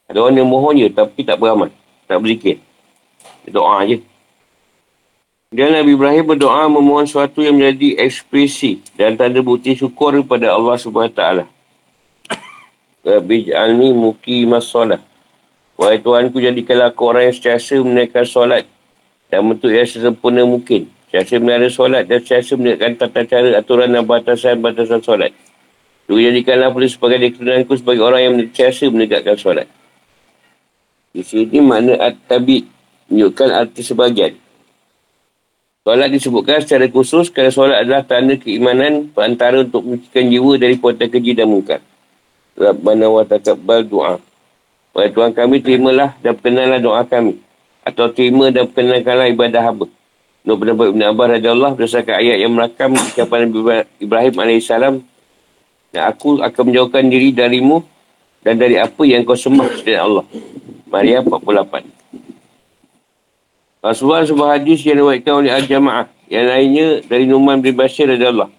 [0.05, 1.69] Ada orang yang mohon je tapi tak beramal.
[2.05, 2.61] Tak berzikir.
[3.49, 4.01] Doa je.
[5.55, 10.75] Dan Nabi Ibrahim berdoa memohon sesuatu yang menjadi ekspresi dan tanda bukti syukur kepada Allah
[10.75, 11.21] SWT.
[13.05, 14.99] Rabbi ja'alni muki masalah.
[15.77, 18.65] Wahai Tuhan ku jadikanlah aku orang yang setiasa menaikkan solat
[19.29, 20.89] dan bentuk yang sesempurna mungkin.
[21.07, 25.31] Setiasa menara solat dan setiasa menaikkan tata cara aturan dan batasan-batasan solat.
[26.05, 29.67] Juga jadikanlah polis sebagai keturunanku sebagai orang yang setiasa menegakkan solat.
[31.09, 32.69] Di sini makna at-tabi
[33.09, 34.37] menunjukkan arti sebagian.
[35.85, 41.07] Solat disebutkan secara khusus kerana solat adalah tanda keimanan perantara untuk menciptakan jiwa dari kuatan
[41.09, 41.81] keji dan mungkar.
[42.57, 44.17] Rabbana wa takabbal doa.
[44.95, 47.37] Wahai Tuhan kami, terimalah dan perkenalah doa kami.
[47.85, 49.85] Atau terima dan perkenalkanlah ibadah hamba.
[50.45, 53.49] Nur pendapat Ibn Abbas Raja Allah berdasarkan ayat yang merakam ucapan
[53.97, 54.69] Ibrahim AS.
[55.95, 57.79] Dan aku akan menjauhkan diri darimu
[58.43, 60.27] dan dari apa yang kau sembah selain Allah.
[60.91, 61.87] Maria 48.
[63.79, 66.11] Rasulullah sebuah hadis yang diwakilkan oleh Al-Jamaah.
[66.27, 68.51] Yang lainnya dari Numan bin Bashir Raja Allah.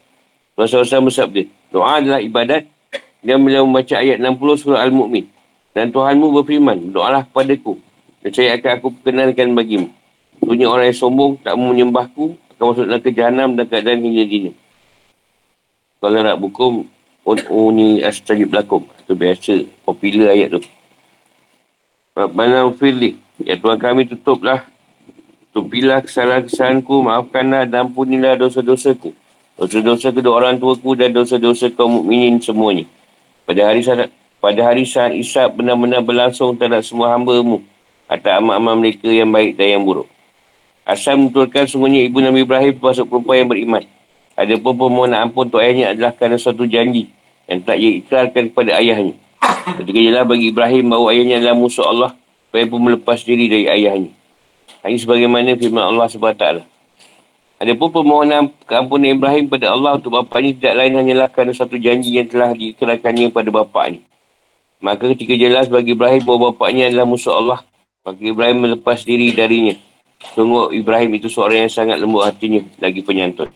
[0.56, 1.44] Rasulullah bersabda.
[1.68, 2.72] Doa adalah ibadat
[3.20, 5.28] dia beliau membaca ayat 60 surah Al-Mu'min.
[5.76, 7.76] Dan Tuhanmu berfirman, doalah kepadaku.
[8.24, 9.92] Dan saya akan aku perkenalkan bagimu.
[10.40, 14.50] Punya orang yang sombong, tak mau menyembahku, akan masuk dalam kejahanam dan keadaan hingga dini.
[16.00, 16.86] Kalau nak buku,
[17.26, 18.86] oh ni astajib lakum.
[19.02, 20.60] Itu biasa, popular ayat tu.
[22.14, 23.18] Rabbana ufirli.
[23.42, 24.64] Ya Tuhan kami tutuplah.
[25.50, 29.10] Tupilah kesalahan-kesalahanku, maafkanlah dan ampunilah dosa-dosaku.
[29.56, 32.84] Dosa-dosa kedua orang tuaku dan dosa-dosa kaum mukminin semuanya.
[33.48, 37.64] Pada hari saat pada hari saat isap benar-benar berlangsung terhadap semua hamba-Mu
[38.04, 40.08] atas amal-amal mereka yang baik dan yang buruk.
[40.84, 43.82] Asal menutulkan semuanya ibu Nabi Ibrahim termasuk perempuan yang beriman.
[44.36, 47.15] Ada pun permohonan ampun untuk ayahnya adalah kerana suatu janji
[47.46, 49.14] yang tak ia ikrarkan kepada ayahnya.
[49.82, 52.10] Ketika jelas bagi Ibrahim bahawa ayahnya adalah musuh Allah,
[52.50, 54.10] Ibrahim pun melepas diri dari ayahnya.
[54.86, 56.46] Ini sebagaimana firman Allah SWT.
[57.56, 62.14] Ada pun permohonan keampunan Ibrahim kepada Allah untuk bapaknya tidak lain hanyalah kerana satu janji
[62.14, 64.04] yang telah dikerahkannya pada bapaknya.
[64.78, 67.64] Maka ketika jelas bagi Ibrahim bahawa bapaknya adalah musuh Allah,
[68.04, 69.72] maka Ibrahim melepas diri darinya.
[70.36, 73.48] Sungguh Ibrahim itu seorang yang sangat lembut hatinya lagi penyantun.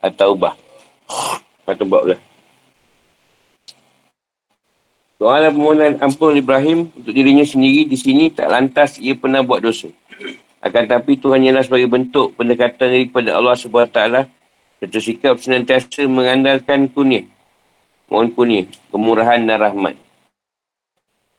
[0.00, 0.56] Atau bah.
[1.68, 2.29] Atau bah lah.
[5.20, 9.92] Soalan permohonan ampun Ibrahim untuk dirinya sendiri di sini tak lantas ia pernah buat dosa.
[10.64, 14.00] Akan tapi Tuhan ialah sebagai bentuk pendekatan daripada Allah SWT
[14.80, 17.28] serta sikap senantiasa mengandalkan kunyah.
[18.08, 20.00] Mohon kunyah, kemurahan dan rahmat.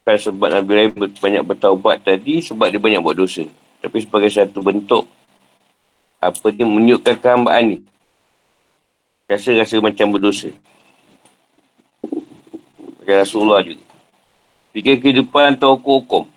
[0.06, 3.50] Bukan sebab Nabi Ibrahim banyak bertaubat tadi sebab dia banyak buat dosa.
[3.82, 5.10] Tapi sebagai satu bentuk
[6.22, 7.78] apa dia menunjukkan kehambaan ni.
[9.26, 10.54] Rasa-rasa macam berdosa.
[13.12, 13.84] Macam Rasulullah juga.
[14.72, 16.32] Fikir kehidupan atau hukum-hukum.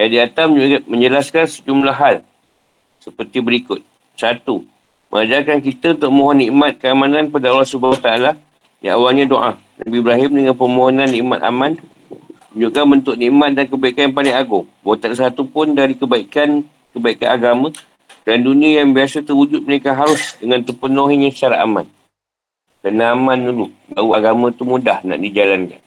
[0.00, 0.44] Yang di atas
[0.88, 2.24] menjelaskan sejumlah hal
[3.04, 3.84] seperti berikut.
[4.16, 4.64] Satu,
[5.12, 7.68] mengajarkan kita untuk mohon nikmat keamanan pada Allah
[8.00, 8.32] Taala
[8.80, 9.52] yang awalnya doa.
[9.84, 11.76] Nabi Ibrahim dengan permohonan nikmat aman
[12.56, 14.64] menunjukkan bentuk nikmat dan kebaikan yang paling agung.
[14.80, 16.64] Bahawa tak satu pun dari kebaikan
[16.96, 17.68] kebaikan agama
[18.24, 21.84] dan dunia yang biasa terwujud mereka harus dengan terpenuhinya secara aman.
[22.78, 23.66] Kena aman dulu.
[23.90, 25.82] Baru agama tu mudah nak dijalankan.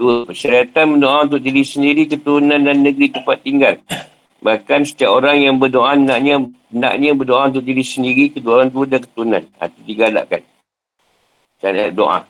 [0.00, 3.76] Dua, persyaratan berdoa untuk diri sendiri, keturunan dan negeri tempat tinggal.
[4.40, 6.40] Bahkan setiap orang yang berdoa, naknya,
[6.72, 9.42] naknya berdoa untuk diri sendiri, kedua orang tua dan keturunan.
[9.44, 10.42] Itu tiga galakkan.
[11.60, 12.24] Syariat doa.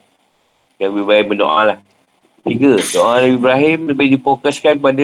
[0.83, 1.79] Yang lebih baik berdoa lah.
[2.43, 5.03] Tiga, doa Nabi Ibrahim lebih difokuskan pada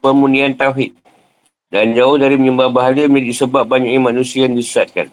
[0.00, 0.96] pemunian Tauhid.
[1.68, 5.12] Dan jauh dari menyembah bahagia menjadi sebab banyaknya manusia yang disesatkan.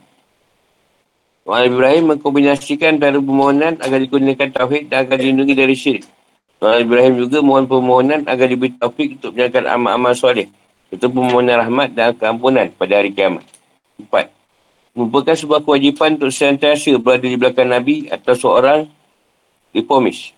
[1.43, 6.07] Nabi Ibrahim mengkombinasikan antara permohonan agar digunakan Tauhid dan agar dilindungi dari syirik.
[6.63, 10.47] Nabi Ibrahim juga mohon permohonan agar diberi taufik untuk menjalankan amal-amal soleh.
[10.87, 13.43] Itu permohonan rahmat dan keampunan pada hari kiamat.
[13.99, 14.31] Empat.
[14.95, 18.87] Merupakan sebuah kewajipan untuk sentiasa berada di belakang Nabi atau seorang
[19.75, 20.31] reformis.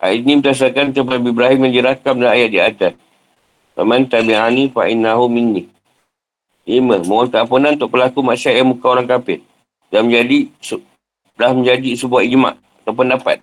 [0.00, 2.92] Ayat ini berdasarkan Nabi Ibrahim yang dirakam dalam ayat di atas.
[3.76, 5.68] Faman tabi'ani fa'innahu minni.
[6.64, 7.04] Lima.
[7.04, 9.44] Mohon keampunan untuk pelaku yang muka orang kafir.
[9.94, 10.50] Dan menjadi,
[11.38, 13.38] dah menjadi sebuah ijma' atau pendapat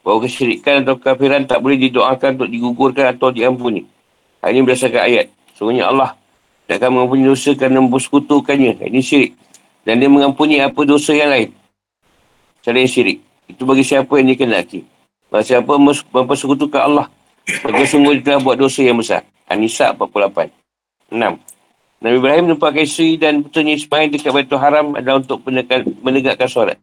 [0.00, 3.84] bahawa kesyirikan atau kafiran tak boleh didoakan untuk digugurkan atau diampuni.
[4.40, 5.26] Hal ini berdasarkan ayat.
[5.52, 6.16] Sebenarnya Allah
[6.64, 8.88] tak akan mengampuni dosa kerana mempersekutukannya.
[8.88, 9.32] Ini syirik.
[9.84, 11.52] Dan dia mengampuni apa dosa yang lain.
[12.64, 13.20] Selain syirik.
[13.46, 14.82] Itu bagi siapa yang dikenaki.
[15.28, 15.72] Bagi siapa
[16.10, 17.06] mempersekutukan Allah.
[17.44, 19.22] Bagi sungguh dia telah buat dosa yang besar.
[19.46, 20.48] An-Nisa 48.
[21.12, 21.36] 6.
[22.02, 25.38] Nabi Ibrahim menempatkan isteri dan putranya Ismail dekat Baitul Haram adalah untuk
[26.02, 26.82] menegakkan solat.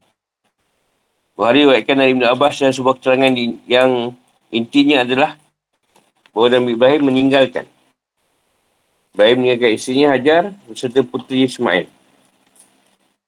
[1.36, 3.32] Bukhari wakilkan dari Ibn Abbas dan sebuah keterangan
[3.68, 4.16] yang
[4.48, 5.36] intinya adalah
[6.32, 7.68] bahawa Nabi Ibrahim meninggalkan.
[9.12, 11.92] Ibrahim meninggalkan isterinya Hajar serta puteri Ismail.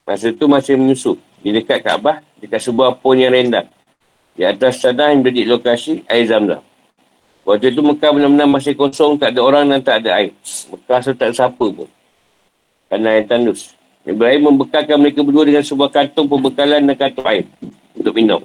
[0.08, 3.68] Masa itu masih menyusup di dekat Kaabah, dekat sebuah pun yang rendah.
[4.32, 6.64] Di atas tanah yang menjadi lokasi air zam-zam.
[7.42, 10.32] Waktu itu Mekah benar-benar masih kosong, tak ada orang dan tak ada air.
[10.70, 11.90] Mekah rasa tak ada siapa pun.
[12.86, 13.74] Kerana air tandus.
[14.06, 17.46] Ibrahim membekalkan mereka berdua dengan sebuah kantung pembekalan dan kantung air
[17.98, 18.42] untuk minum.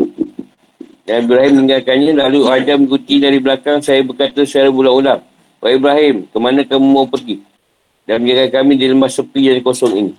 [1.06, 5.22] Dan Ibrahim meninggalkannya lalu Adam mengikuti dari belakang saya berkata secara ulang-ulang.
[5.62, 7.40] Wahai Ibrahim, ke mana kamu mau pergi?
[8.04, 10.12] Dan menjaga kami di lembah sepi dan kosong ini.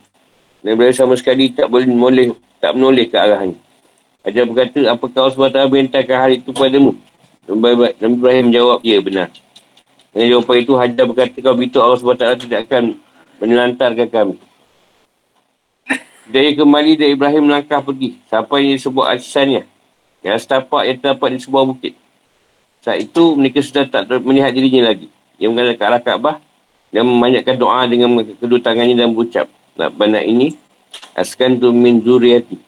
[0.63, 3.57] Dan Ibrahim sama sekali tak boleh menoleh, tak menoleh ke arahnya.
[4.27, 6.91] Adam berkata, apakah Allah SWT berintahkan hal itu padamu?
[7.47, 9.31] Dan Ibrahim menjawab, ya benar.
[10.11, 12.83] Dan jawapan itu Hajar berkata, kau beritahu Allah SWT tidak akan
[13.39, 14.35] menelantarkan kami.
[16.27, 18.19] Dia kembali dari Ibrahim melangkah pergi.
[18.27, 19.63] Sampai di sebuah asisannya.
[20.19, 21.93] Yang setapak yang terdapat di sebuah bukit.
[22.83, 25.07] Saat itu mereka sudah tak melihat dirinya lagi.
[25.39, 26.35] Dia mengalah ke arah Kaabah
[26.91, 29.47] dan memanyakkan doa dengan kedua tangannya dan berucap.
[29.79, 30.47] Nak banyak ini.
[31.15, 32.59] Askan tu min zuriati.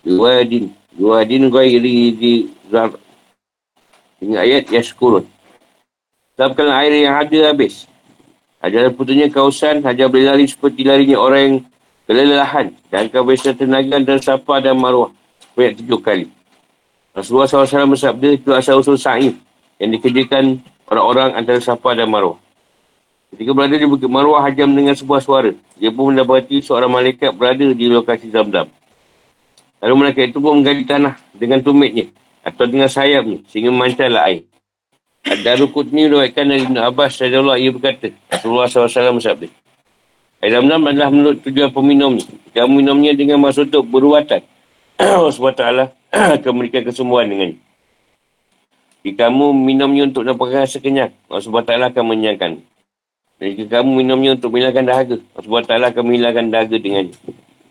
[0.00, 0.72] Dua adin.
[0.96, 2.32] Dua adin ghairi di
[2.72, 2.96] zar.
[4.22, 5.26] Dengan ayat yaskurun.
[6.38, 7.90] Sebabkan air yang ada habis.
[8.62, 9.82] Hajar putunya kausan.
[9.82, 11.56] Hajar boleh lari seperti larinya orang yang
[12.06, 15.10] kelelahan dan bisa tenaga dan sapa dan maruah
[15.58, 16.26] banyak tujuh kali.
[17.12, 19.34] Rasulullah SAW bersabda itu asal usul sa'i
[19.82, 22.38] yang dikerjakan orang-orang antara sapa dan maruah.
[23.34, 25.50] Ketika berada di Bukit Marwah, Hajam dengan sebuah suara.
[25.80, 28.70] Dia pun mendapati seorang malaikat berada di lokasi Zamdam.
[29.82, 32.06] Lalu malaikat itu pun menggali tanah dengan tumitnya
[32.42, 34.42] atau dengan sayapnya sehingga memancarlah air.
[35.22, 39.46] Ada rukut ni meruatkan dari Ibn Abbas, Allah ia berkata, Rasulullah SAW bersabda.
[40.42, 42.26] Air zam-zam adalah menurut tujuan peminumnya.
[42.50, 44.42] Jika minumnya dengan maksud untuk beruatan.
[44.98, 45.62] Allah SWT
[46.42, 47.58] akan memberikan kesembuhan dengannya.
[49.06, 52.52] Jika kamu minumnya untuk dapatkan rasa kenyang, Allah SWT akan menyangkan.
[53.38, 57.14] Dan jika kamu minumnya untuk menghilangkan dahaga, Allah SWT akan menghilangkan dahaga dengannya.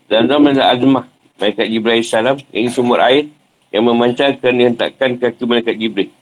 [0.08, 1.04] Zam-zam adalah azmah.
[1.40, 3.28] Malaikat Jibril salam yang sumur air
[3.72, 6.12] yang memancarkan dan hentakkan kaki Malaikat Jibril.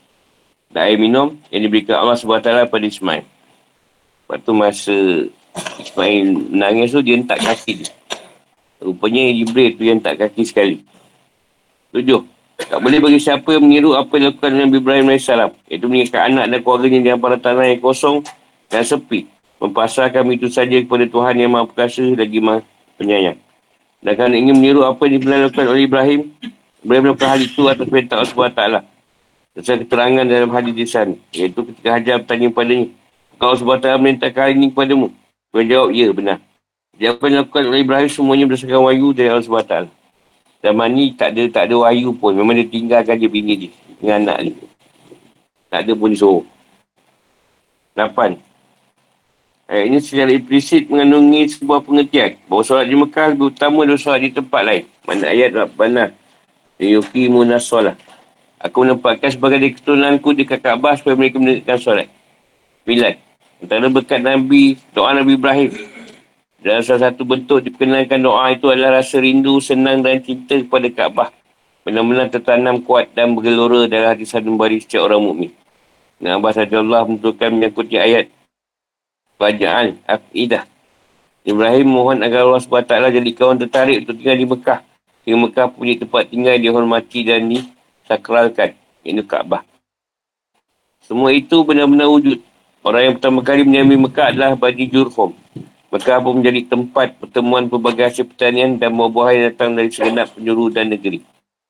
[0.71, 3.27] Dan air minum yang diberikan Allah SWT pada Ismail.
[4.31, 4.95] Waktu masa
[5.83, 7.91] Ismail menangis tu dia hentak kaki dia.
[8.79, 10.79] Rupanya Jibril tu yang hentak kaki sekali.
[11.91, 12.23] Tujuh.
[12.61, 15.27] Tak boleh bagi siapa yang meniru apa yang dilakukan Nabi Ibrahim AS.
[15.67, 18.23] Iaitu meninggalkan anak dan keluarganya di antara tanah yang kosong
[18.71, 19.27] dan sepi.
[19.59, 22.63] Mempasarkan itu saja kepada Tuhan yang maha perkasa lagi maha
[22.95, 23.37] penyayang.
[24.01, 26.21] Dan kerana ingin meniru apa yang dilakukan oleh Ibrahim,
[26.81, 28.61] Melakukan hal itu atas perintah Allah SWT.
[29.57, 31.13] Sesuai keterangan dalam hadis di sana.
[31.29, 32.85] Iaitu ketika Hajar bertanya kepadanya,
[33.37, 35.07] Kau SWT merintahkan hal ini kepadamu.
[35.53, 36.37] Dia jawab, ya benar.
[37.01, 39.75] Apa yang dilakukan oleh Ibrahim semuanya berdasarkan wahyu dari Allah SWT.
[40.61, 42.37] Zaman ni tak ada tak ada wahyu pun.
[42.37, 43.71] Memang dia tinggalkan dia bini dia.
[43.97, 44.55] Dengan anak dia.
[45.73, 46.45] Tak ada pun disuruh.
[47.97, 48.37] Lapan.
[49.65, 52.37] Ayat ini secara implisit mengandungi sebuah pengertian.
[52.45, 54.83] Bahawa solat di Mekah lebih utama solat di tempat lain.
[55.07, 56.05] Mana ayat Rabbana.
[56.81, 57.93] Yuki munasolah.
[58.61, 62.07] Aku menempatkan sebagai keturunanku di kakak Abbas supaya mereka menegakkan solat.
[62.85, 63.17] Pilat.
[63.61, 65.69] Antara berkat Nabi, doa Nabi Ibrahim.
[66.61, 71.29] Dan salah satu bentuk diperkenalkan doa itu adalah rasa rindu, senang dan cinta kepada Kaabah.
[71.81, 75.51] Benar-benar tertanam kuat dan bergelora dalam hati satu bari setiap orang mukmin.
[76.21, 78.29] Dan Abbas Allah menentukan menyangkuti ayat.
[79.41, 80.69] Baja'al Afidah.
[81.41, 84.90] Ibrahim mohon agar Allah SWT jadi kawan tertarik untuk tinggal di Mekah.
[85.23, 88.73] Hingga Mekah punya tempat tinggal dihormati dan disakralkan.
[89.05, 89.65] Ini Kaabah.
[91.01, 92.41] Semua itu benar-benar wujud
[92.81, 95.37] Orang yang pertama kali menyambi Mekah adalah Bani Jurhum.
[95.93, 100.73] Mekah pun menjadi tempat pertemuan pelbagai hasil pertanian dan buah-buahan yang datang dari segenap penjuru
[100.73, 101.21] dan negeri.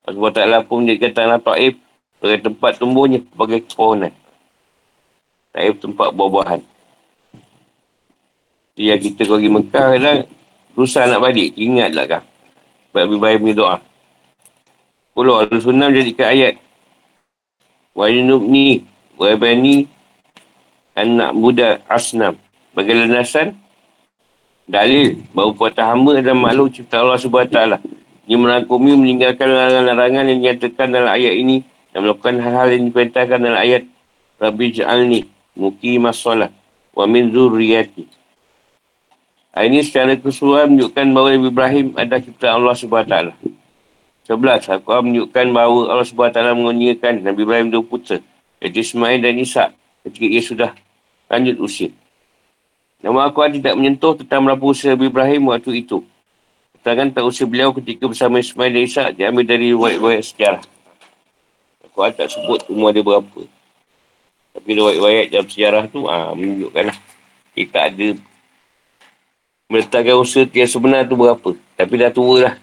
[0.08, 1.76] Allah Ta'ala pun menjadikan tanah Ta'if
[2.16, 4.16] sebagai tempat tumbuhnya sebagai kepohonan.
[5.52, 6.62] Ta'if tempat buah-buahan.
[8.80, 10.20] Jadi yang kita pergi Mekah kadang
[10.80, 11.50] susah nak balik.
[11.60, 12.24] Ingatlah kan.
[12.92, 13.78] Sebab lebih baik punya doa.
[15.16, 16.60] Puluh Al-Sunnah menjadikan ayat.
[17.96, 18.84] Wa ni
[19.16, 19.88] wa bani
[20.96, 22.36] anak muda asnam.
[22.76, 23.56] Bagi landasan,
[24.68, 27.60] dalil bahawa puatan hamba dan makhluk cipta Allah SWT.
[28.28, 33.60] Ia merangkumi meninggalkan larangan-larangan yang dinyatakan dalam ayat ini dan melakukan hal-hal yang diperintahkan dalam
[33.60, 33.84] ayat
[34.40, 35.28] Rabbi ja'alni
[35.60, 36.52] muki masalah
[36.96, 38.21] wa min zurriyati.
[39.52, 43.16] Ini secara keseluruhan menunjukkan bahawa Nabi Ibrahim adalah cipta Allah SWT.
[44.24, 48.24] Sebelas, aku menunjukkan bahawa Allah SWT menguniakan Nabi Ibrahim dua putera,
[48.64, 49.76] iaitu Ismail dan Isa
[50.08, 50.72] ketika ia sudah
[51.28, 51.92] lanjut usia.
[53.04, 56.00] Nama aku tidak menyentuh tentang berapa usia Nabi Ibrahim waktu itu.
[56.80, 60.64] Keterangan tak usia beliau ketika bersama Ismail dan Ishak diambil dari riwayat-riwayat sejarah.
[61.92, 63.42] Aku tak sebut umur dia berapa.
[64.56, 66.96] Tapi riwayat-riwayat dalam sejarah tu ah menunjukkan.
[67.52, 68.08] Kita ada
[69.72, 71.56] meletakkan usia dia sebenar tu berapa.
[71.80, 72.56] Tapi dah tua lah.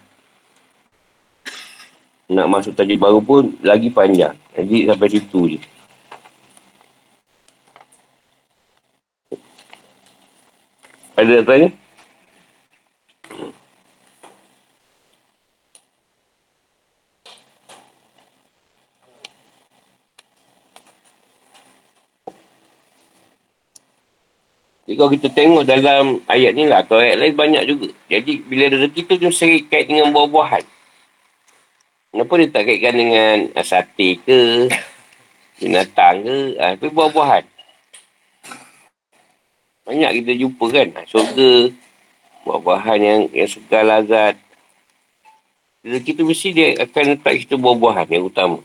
[2.29, 4.37] nak masuk tajuk baru pun lagi panjang.
[4.53, 5.59] Jadi sampai situ je.
[11.17, 11.69] Ada nak tanya?
[24.99, 27.87] Kalau kita tengok dalam ayat ni lah, atau ayat lain banyak juga.
[28.11, 30.59] Jadi bila rezeki tu dia sering kait dengan buah-buahan.
[32.11, 34.67] Kenapa dia tak kaitkan dengan uh, sate ke,
[35.63, 37.43] binatang ke, uh, tapi buah-buahan.
[39.87, 41.53] Banyak kita jumpa kan, uh, syurga,
[42.43, 44.35] buah-buahan yang, yang segar lazat.
[45.79, 48.59] Rezeki tu mesti dia akan letak kita buah-buahan yang utama.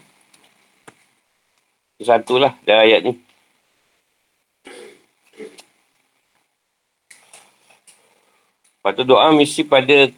[2.03, 3.23] Satulah dalam ayat ni.
[8.85, 10.13] Lepas tu doa mesti pada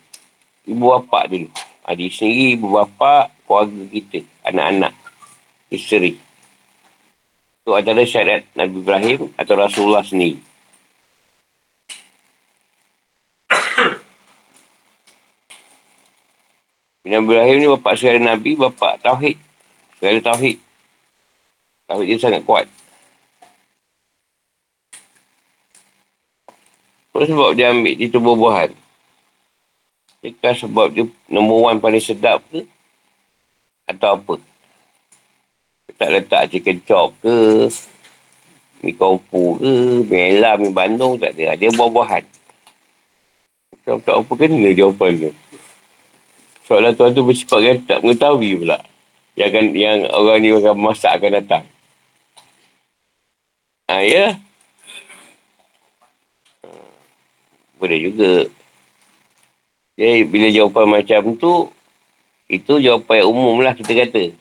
[0.67, 1.47] ibu bapa dulu.
[1.87, 4.91] Adik sendiri, ibu bapa, keluarga kita, anak-anak,
[5.71, 6.19] isteri.
[7.63, 10.43] Itu adalah syariat Nabi Ibrahim atau Rasulullah sendiri.
[17.07, 19.39] Nabi Ibrahim ni bapa saudara Nabi, bapa Tauhid.
[20.03, 20.59] Saudara Tauhid.
[21.87, 22.67] Tauhid dia sangat kuat.
[27.17, 28.77] Apa sebab dia ambil di tubuh buahan?
[30.21, 32.61] Adakah sebab dia nombor one paling sedap ke?
[33.89, 34.35] Atau apa?
[35.97, 37.73] Tak letak chicken chop ke?
[38.85, 39.73] Mi kompu ke?
[40.05, 41.57] Mi elam, mi bandung tak ada.
[41.57, 42.21] Dia buah-buahan.
[43.89, 45.33] Tak, tak apa kena jawapan tu.
[46.69, 48.85] Soalan tuan tu bersifat kan tak mengetahui pula.
[49.41, 51.65] Yang, akan, yang orang ni akan masak akan datang.
[53.89, 54.37] Ha, ya.
[57.77, 58.49] Boleh juga.
[59.97, 61.55] Jadi bila jawapan macam tu,
[62.47, 64.33] itu jawapan umum lah kita kata.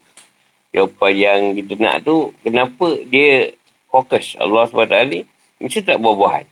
[0.75, 3.55] Jawapan yang kita nak tu, kenapa dia
[3.87, 5.23] fokus Allah SWT ni,
[5.63, 6.45] mesti tak buah-buahan.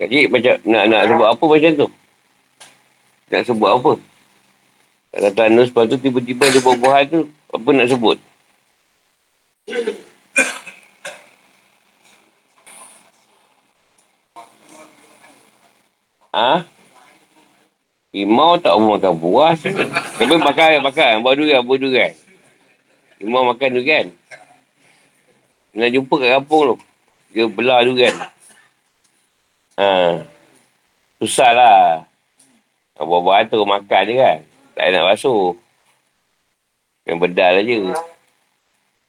[0.00, 1.88] Jadi macam nak nak sebut apa macam tu?
[3.28, 3.92] Nak sebut apa?
[5.12, 7.20] Kata Anus, lepas tu tiba-tiba dia buah-buahan tu,
[7.52, 8.16] apa nak sebut?
[16.30, 16.62] Ha?
[18.10, 19.54] Imau tak mau makan buah.
[20.18, 21.22] Tapi makan, makan.
[21.22, 22.14] Buat durian, buat durian.
[23.22, 24.06] Imau makan durian.
[25.74, 26.76] Nak jumpa kat kampung tu.
[27.30, 28.14] Dia belah durian.
[29.78, 30.22] Ha.
[31.22, 31.82] Susah lah.
[32.98, 34.38] Buah-buahan tu makan je kan.
[34.74, 35.54] Tak nak basuh.
[37.06, 37.78] Yang bedal je.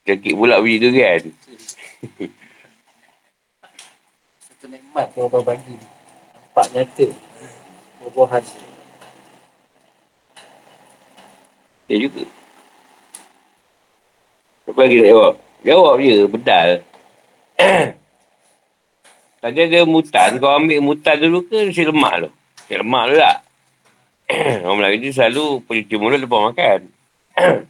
[0.06, 1.22] Cekik pula biji durian.
[4.46, 5.78] Satu nikmat kalau berbagi
[6.52, 7.08] nampak nyata
[8.04, 8.44] buah-buahan
[11.88, 12.24] Dia juga.
[14.68, 15.34] Apa lagi nak jawab?
[15.68, 16.70] Jawab je, bedal.
[19.44, 22.30] Tadi ada mutan, kau ambil mutan dulu ke nasi lemak tu?
[22.32, 23.38] Nasi lemak tu tak?
[24.64, 26.80] Orang Melayu ni selalu pencuci mulut lepas makan.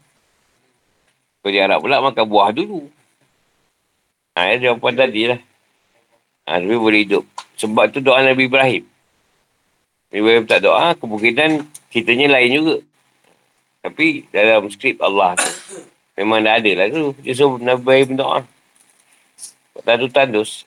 [1.41, 2.85] kau dia harap pula makan buah dulu.
[4.37, 5.41] Ha, ya, jawapan tadi lah.
[6.45, 7.25] Ha, tapi boleh hidup.
[7.61, 8.81] Sebab tu doa Nabi Ibrahim.
[10.09, 11.61] Nabi Ibrahim tak doa, kemungkinan
[11.93, 12.77] ceritanya lain juga.
[13.85, 15.49] Tapi dalam skrip Allah tu,
[16.17, 17.13] memang dah ada lah tu.
[17.21, 18.41] Dia suruh Nabi Ibrahim doa.
[19.85, 20.65] Tandu tandus.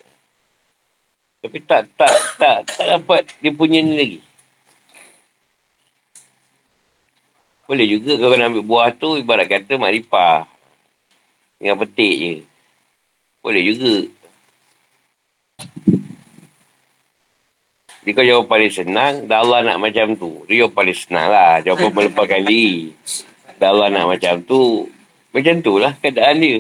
[1.43, 4.19] Tapi tak, tak, tak, tak dapat dia punya ni lagi.
[7.65, 10.47] Boleh juga kalau nak ambil buah tu, ibarat kata makrifah.
[11.59, 12.35] Dengan petik je.
[13.45, 13.95] Boleh juga.
[18.05, 20.45] Dia kau jawab paling senang, dah Allah nak macam tu.
[20.45, 21.65] Dia jawab paling senang lah.
[21.65, 22.93] Jawapan melepas kali.
[23.57, 24.93] Dah Allah nak macam tu.
[25.33, 26.57] Macam tu lah keadaan dia.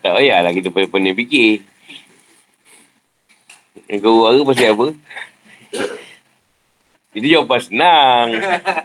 [0.00, 1.52] Tak payahlah kita pening-pening fikir.
[3.90, 4.86] Yang kau suara pasal apa?
[7.14, 8.26] Itu jawapan senang.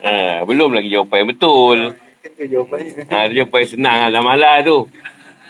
[0.02, 1.78] Ha, belum lagi jawapan yang betul.
[3.10, 4.10] Ha, itu jawapan yang senang lah.
[4.10, 4.78] Dah malah tu.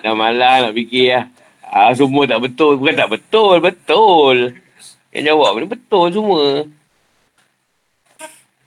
[0.03, 1.25] Dah malah nak fikir lah.
[1.71, 2.77] Ha, semua tak betul.
[2.77, 3.55] Bukan tak betul.
[3.63, 4.36] Betul.
[5.10, 6.70] Yang jawab ni betul semua.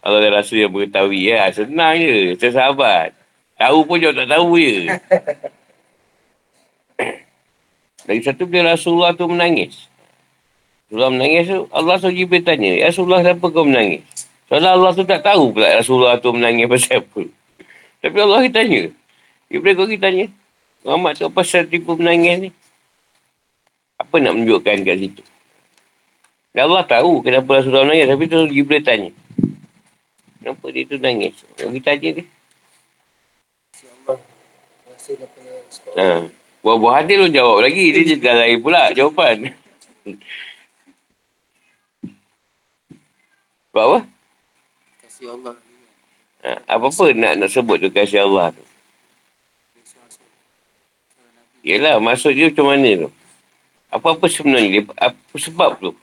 [0.03, 2.34] Kalau dah rasa yang mengetahui ya, senang je.
[2.43, 3.14] Saya sahabat.
[3.55, 4.90] Tahu pun jawab tak tahu je.
[8.11, 9.86] Lagi satu bila Rasulullah tu menangis.
[10.90, 14.03] Rasulullah menangis tu, Allah SWT Jibril tanya, Ya Rasulullah kenapa kau menangis?
[14.51, 17.22] Soalnya Allah tu tak tahu pula Rasulullah tu menangis pasal apa.
[18.03, 18.90] Tapi Allah tanya.
[19.47, 20.26] Jibril kau tanya.
[20.82, 22.51] Muhammad tu pasal tipu menangis ni?
[24.03, 25.22] Apa nak menunjukkan kat situ?
[26.53, 28.09] Dan Allah tahu kenapa Rasulullah menangis.
[28.12, 29.11] Tapi tu Jibril tanya.
[30.38, 31.34] Kenapa dia tu nangis?
[31.57, 32.24] Kita tanya dia.
[35.96, 36.28] Ha.
[36.62, 37.90] Buah-buah hati lu jawab lagi.
[37.90, 39.50] Dia dah lain pula jawapan.
[43.72, 43.98] Sebab apa?
[45.00, 45.55] kasih Allah.
[46.44, 46.50] Ha.
[46.68, 48.64] Apa-apa nak nak sebut tu kasih Allah tu.
[51.62, 53.09] Yelah, maksud dia macam mana tu?
[53.86, 54.82] Apa-apa sebenarnya dia?
[54.98, 55.94] Apa sebab tu?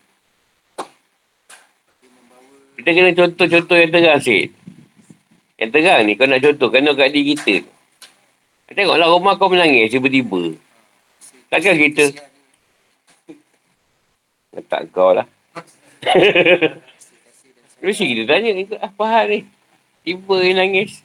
[2.79, 4.55] Kita kena contoh-contoh yang terang sikit.
[5.59, 7.67] Yang terang ni, kau nak contoh, kena kat diri kita.
[8.71, 10.55] Tengoklah rumah kau menangis tiba-tiba.
[11.51, 12.15] Takkan kita?
[14.71, 15.27] Tak kau lah.
[17.83, 19.39] Mesti kita tanya, apa hal ni?
[20.07, 21.03] Tiba dia nangis.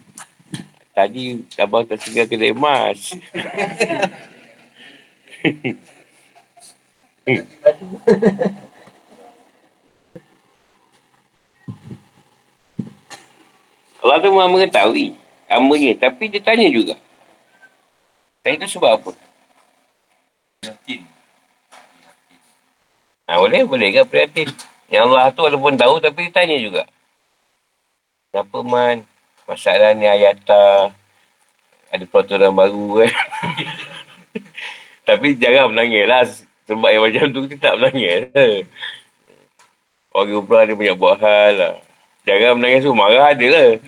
[0.95, 3.19] Tadi abang tertinggal kedai emas.
[14.05, 15.17] Allah tu maha mengetahui
[15.49, 15.93] hambanya.
[15.97, 16.95] Tapi dia tanya juga.
[18.45, 19.11] Tanya tu sebab apa?
[23.25, 24.53] Ha, boleh, boleh ke prihatin?
[24.93, 26.85] Yang Allah tu walaupun tahu tapi dia tanya juga.
[28.29, 28.97] Kenapa man?
[29.49, 30.93] Masalah ni ayata.
[31.89, 33.13] Ada peraturan baru kan.
[35.09, 36.25] tapi jangan menangis lah.
[36.69, 38.69] Sebab yang macam tu kita tak menangis.
[40.15, 41.75] Orang umrah dia banyak buat hal lah.
[42.23, 43.83] Jangan menangis tu marah ada lah.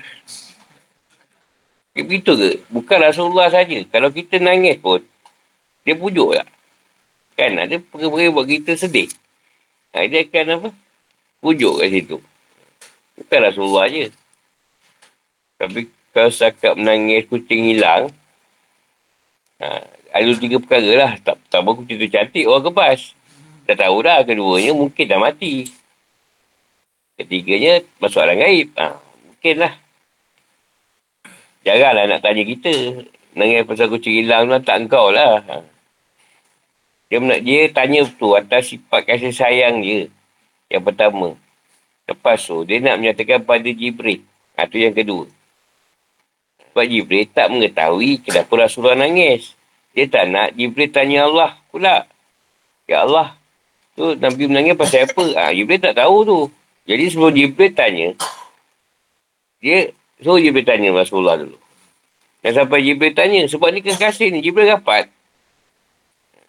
[1.94, 2.50] Begitu ke?
[2.66, 3.78] Bukan Rasulullah saja.
[3.88, 5.00] Kalau kita nangis pun,
[5.86, 6.50] dia pujuk tak?
[7.38, 9.08] Kan ada perkara-perkara buat kita sedih.
[9.94, 10.68] Ha, dia akan apa?
[11.40, 12.18] Pujuk kat situ.
[13.16, 14.10] Bukan Rasulullah je.
[15.56, 18.10] Tapi kalau setakat menangis kucing hilang,
[19.62, 21.12] ha, ada tiga perkara lah.
[21.22, 23.14] Tak, pertama kucing tu cantik, orang kepas.
[23.64, 24.20] Tak tahu dah.
[24.26, 25.85] Keduanya mungkin dah mati.
[27.16, 28.68] Ketiganya masuk alam gaib.
[28.76, 28.92] Ha,
[29.24, 29.72] mungkin lah.
[31.64, 33.02] Jaranglah nak tanya kita.
[33.32, 35.40] Nangis pasal kucing hilang tu tak engkau lah.
[35.48, 35.64] Ha.
[37.08, 40.12] Dia, nak, dia tanya tu atas sifat kasih sayang dia.
[40.68, 41.28] Yang pertama.
[42.06, 44.22] Lepas tu, dia nak menyatakan pada Jibril.
[44.54, 45.24] Ha, tu yang kedua.
[46.70, 49.56] Sebab Jibril tak mengetahui kenapa Rasulullah nangis.
[49.96, 52.04] Dia tak nak Jibril tanya Allah pula.
[52.84, 53.34] Ya Allah,
[53.96, 55.24] tu Nabi menangis pasal apa?
[55.40, 56.40] Ha, Jibril tak tahu tu.
[56.86, 58.08] Jadi sebelum Jibril tanya,
[59.58, 59.90] dia
[60.22, 61.58] suruh Jibril tanya Rasulullah dulu.
[62.46, 65.10] Dan sampai Jibril tanya, sebab ni kekasih ni, Jibril rapat.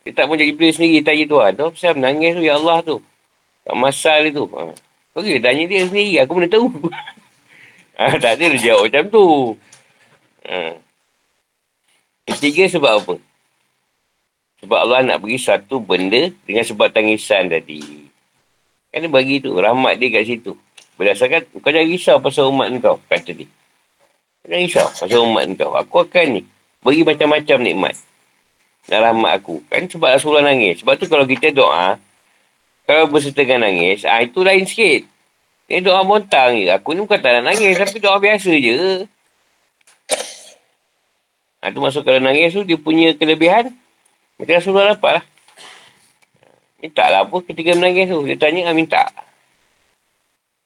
[0.06, 1.52] Dia tak jadi Jibril sendiri tanya Tuhan.
[1.58, 3.02] Tu pasal menangis tu, Ya Allah tu.
[3.66, 4.46] Tak masal tu.
[4.56, 4.72] Ha.
[5.18, 6.70] Okey, tanya dia sendiri, aku mana tahu.
[8.00, 9.26] ha, tak ada dia jawab macam tu.
[10.48, 10.78] Ha.
[12.32, 13.16] Ketiga sebab apa?
[14.64, 18.07] Sebab Allah nak beri satu benda dengan sebab tangisan tadi.
[18.98, 20.58] Kan dia bagi tu, rahmat dia kat situ.
[20.98, 23.46] Berdasarkan, kau jangan risau pasal umat kau, kata dia.
[24.42, 25.78] Jangan risau pasal umat kau.
[25.78, 26.42] Aku akan ni,
[26.82, 27.94] beri macam-macam nikmat.
[28.90, 29.62] Dan rahmat aku.
[29.70, 30.82] Kan sebab Rasulullah nangis.
[30.82, 32.02] Sebab tu kalau kita doa,
[32.90, 35.06] kalau berserta dengan nangis, ah itu lain sikit.
[35.70, 36.74] Ini doa montang je.
[36.74, 39.06] Aku ni bukan tak nak nangis, tapi doa biasa je.
[41.62, 43.70] Ha, tu masuk kalau nangis tu, dia punya kelebihan.
[44.42, 45.26] Macam Rasulullah dapat lah.
[46.78, 48.22] Minta lah apa ketika menangis tu.
[48.26, 49.04] Dia tanya, ah, minta.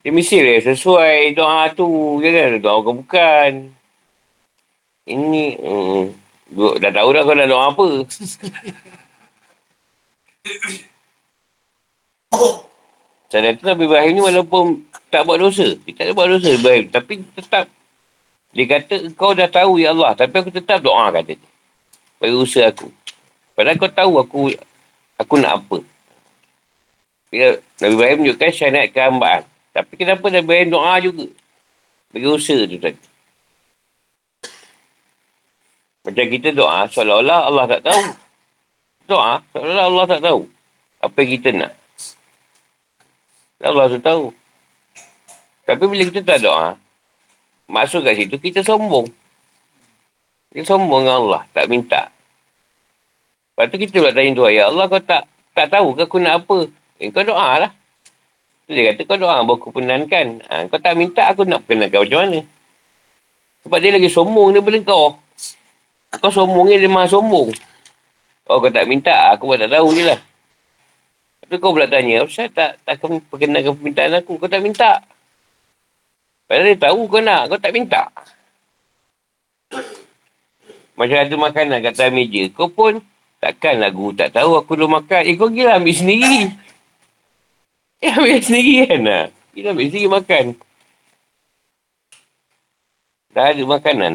[0.03, 1.87] Dia mesti lah sesuai doa tu.
[2.19, 3.71] Jangan doa bukan-bukan.
[5.07, 6.03] Ini, hmm,
[6.83, 7.87] dah tahu dah kau dah doa apa.
[13.31, 15.71] Saya tu Nabi Ibrahim ni walaupun tak buat dosa.
[15.87, 16.91] Dia tak buat dosa Ibrahim.
[16.91, 17.71] Tapi tetap.
[18.51, 20.11] Dia kata kau dah tahu ya Allah.
[20.11, 21.49] Tapi aku tetap doa kata dia.
[22.19, 22.91] Bagi usaha aku.
[23.55, 24.39] Padahal kau tahu aku
[25.15, 25.79] aku nak apa.
[27.31, 27.47] Bila
[27.79, 29.47] Nabi Ibrahim menunjukkan syariat kehambaan.
[29.71, 31.25] Tapi kenapa Nabi Ibrahim doa juga?
[32.11, 33.01] Bagi usaha tu tadi.
[36.01, 38.03] Macam kita doa, seolah-olah Allah tak tahu.
[39.07, 40.41] Doa, seolah-olah Allah tak tahu.
[40.99, 41.73] Apa yang kita nak.
[43.61, 44.25] Allah tu tahu.
[45.63, 46.75] Tapi bila kita tak doa,
[47.69, 49.07] masuk kat situ, kita sombong.
[50.51, 52.11] Kita sombong dengan Allah, tak minta.
[53.55, 56.43] Lepas tu kita pula tanya Tuhan, Ya Allah kau tak tak tahu ke aku nak
[56.43, 56.80] apa?
[57.01, 57.71] Eh, kau doa lah.
[58.69, 60.37] Dia kata kau doa, baru aku penankan.
[60.45, 62.39] Ha, kau tak minta, aku nak penankan macam mana?
[63.65, 65.17] Sebab dia lagi sombong daripada kau.
[66.21, 67.49] Kau sombongnya dia maha sombong.
[68.45, 70.19] Oh kau tak minta, aku pun tak tahu je lah.
[71.41, 74.37] Tapi kau pula tanya, apa tak, tak perkenalkan permintaan aku?
[74.37, 75.01] Kau tak minta.
[76.45, 78.07] Padahal dia tahu kau nak, kau tak minta.
[80.99, 83.01] Macam ada makanan kat atas meja, kau pun
[83.41, 85.21] takkanlah guru tak tahu aku belum makan.
[85.25, 86.53] Eh kau gila ambil sendiri.
[88.01, 89.25] Eh ambil sendiri kan lah.
[89.53, 90.45] Gila ambil sendiri makan.
[93.31, 94.13] Dah ada makanan.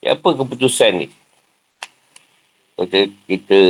[0.00, 1.06] Ya, apa keputusan ni?
[2.72, 2.88] Kalau
[3.28, 3.60] kita,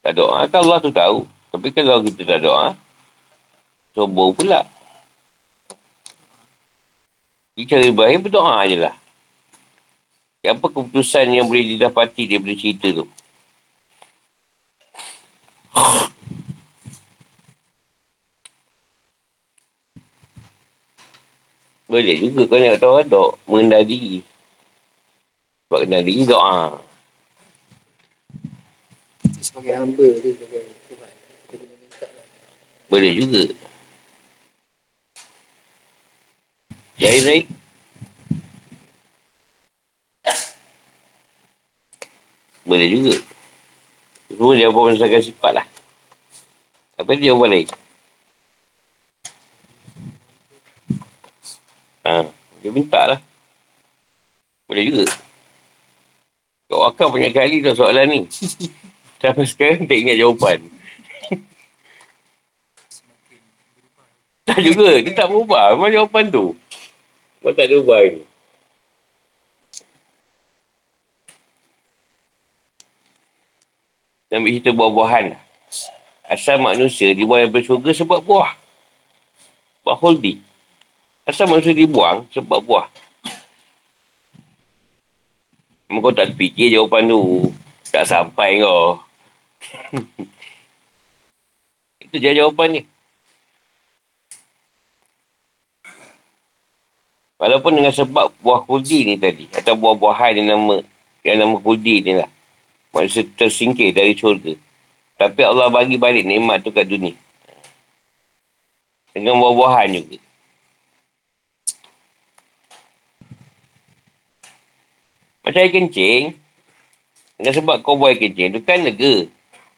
[0.00, 1.28] tak doa, kan Allah tu tahu.
[1.52, 2.72] Tapi kalau kita tak doa,
[3.92, 4.64] sombong pula.
[7.52, 8.96] Jadi cara Ibrahim berdoa je lah.
[10.40, 13.04] Apa keputusan yang boleh didapati daripada cerita tu?
[21.90, 24.22] Boleh juga kau nak tahu ada mengenal diri.
[25.66, 26.78] Sebab kenal diri doa.
[29.42, 30.70] Sebagai hamba dia sebagai
[31.66, 32.26] minta lah.
[32.86, 33.42] Boleh juga.
[36.94, 37.46] Jahil naik.
[42.62, 43.14] Boleh juga.
[44.30, 45.66] Semua jawapan berdasarkan sifat lah.
[47.02, 47.66] Apa dia lain?
[52.10, 52.26] Ha,
[52.58, 53.20] dia minta lah.
[54.66, 55.06] Boleh juga.
[56.66, 58.20] Kau akan banyak kali dah soalan ni.
[59.22, 60.58] Sampai sekarang tak ingat jawapan.
[64.42, 64.98] tak juga.
[65.06, 65.78] Dia tak berubah.
[65.78, 66.58] Memang jawapan tu.
[67.38, 68.22] Memang tak ada ubah ni.
[74.30, 75.26] Ambil cerita buah-buahan.
[76.26, 78.54] Asal manusia dibuang daripada syurga sebab buah.
[79.82, 80.49] Buah holding.
[81.28, 82.86] Asal manusia dibuang sebab buah.
[85.90, 87.50] Memang kau tak fikir jawapan tu.
[87.90, 89.02] Tak sampai kau.
[92.06, 92.82] Itu je jawapan ni.
[97.42, 99.50] Walaupun dengan sebab buah kuldi ni tadi.
[99.50, 100.78] Atau buah-buahan yang nama
[101.26, 102.30] yang nama kuldi ni lah.
[102.94, 104.54] Manusia tersingkir dari syurga.
[105.18, 107.18] Tapi Allah bagi balik nikmat tu kat dunia.
[109.10, 110.29] Dengan buah-buahan juga.
[115.50, 116.38] Macam air kencing.
[117.34, 119.26] Dengan sebab kau buat air kencing tu kan lega.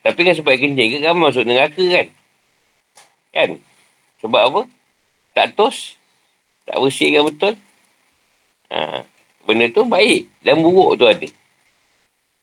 [0.05, 2.07] Tapi dengan sebab air kencing ke kan masuk neraka kan?
[3.33, 3.51] Kan?
[4.21, 4.61] Sebab apa?
[5.33, 5.97] Tak tos.
[6.69, 7.55] Tak bersih kan betul.
[8.69, 9.01] Ha.
[9.49, 10.29] Benda tu baik.
[10.45, 11.29] Dan buruk tu ada.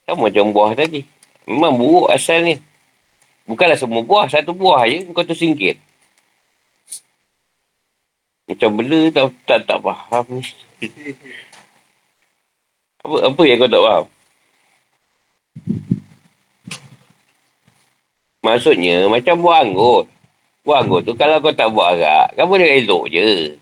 [0.09, 1.05] Sama macam buah tadi.
[1.45, 2.57] Memang buruk asalnya.
[3.45, 4.25] Bukanlah semua buah.
[4.25, 5.77] Satu buah je kau tersingkir.
[8.49, 10.41] Macam bela tak, tak, tak faham ni.
[13.03, 14.05] apa, apa yang kau tak faham?
[18.39, 20.07] Maksudnya macam buah anggur.
[20.63, 23.55] Buah anggur tu kalau kau tak buat arak, kan boleh elok je.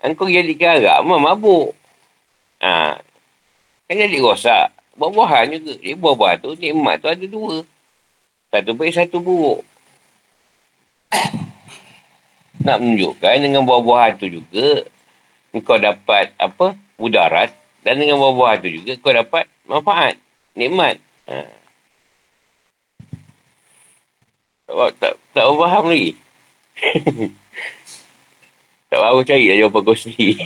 [0.00, 1.72] Kan kau jadikan arak, memang mabuk.
[2.60, 2.96] Ha.
[3.86, 4.72] Kan jadi rosak.
[4.96, 5.76] Buah-buahan juga.
[5.76, 7.62] Jadi buah-buahan tu, nikmat tu ada dua.
[8.48, 9.60] Satu baik, satu buruk.
[12.64, 14.88] Nak menunjukkan dengan buah-buahan tu juga,
[15.60, 16.72] kau dapat apa?
[16.96, 17.52] Mudarat.
[17.86, 20.18] Dan dengan buah-buahan tu juga, kau dapat manfaat.
[20.58, 20.98] Nikmat.
[21.30, 21.46] Ha.
[24.66, 26.18] Tak, tak, tak faham lagi.
[28.90, 30.34] tak faham cari lah jawapan kau sendiri.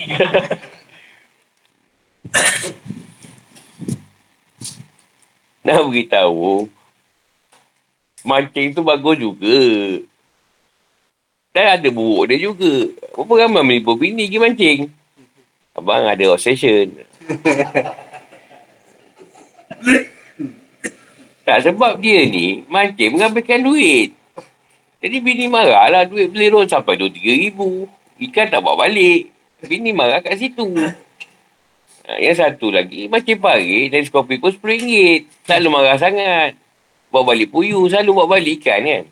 [5.65, 6.69] Nak beritahu,
[8.21, 9.65] mancing tu bagus juga.
[11.57, 12.93] Dan ada buruk dia juga.
[13.17, 14.93] Berapa ramai menipu bini pergi mancing?
[15.73, 17.09] Abang ada obsession.
[21.47, 24.11] tak sebab dia ni mancing menghabiskan duit.
[25.01, 27.89] Jadi bini marah lah duit beli sampai 2-3 ribu.
[28.21, 29.33] Ikan tak bawa balik.
[29.65, 30.69] Bini marah kat situ.
[32.05, 35.49] Ha, yang satu lagi, macam pagi dari skopi pun RM10.
[35.49, 36.53] Selalu marah sangat.
[37.09, 39.05] Bawa balik puyu, selalu bawa balik ikan kan.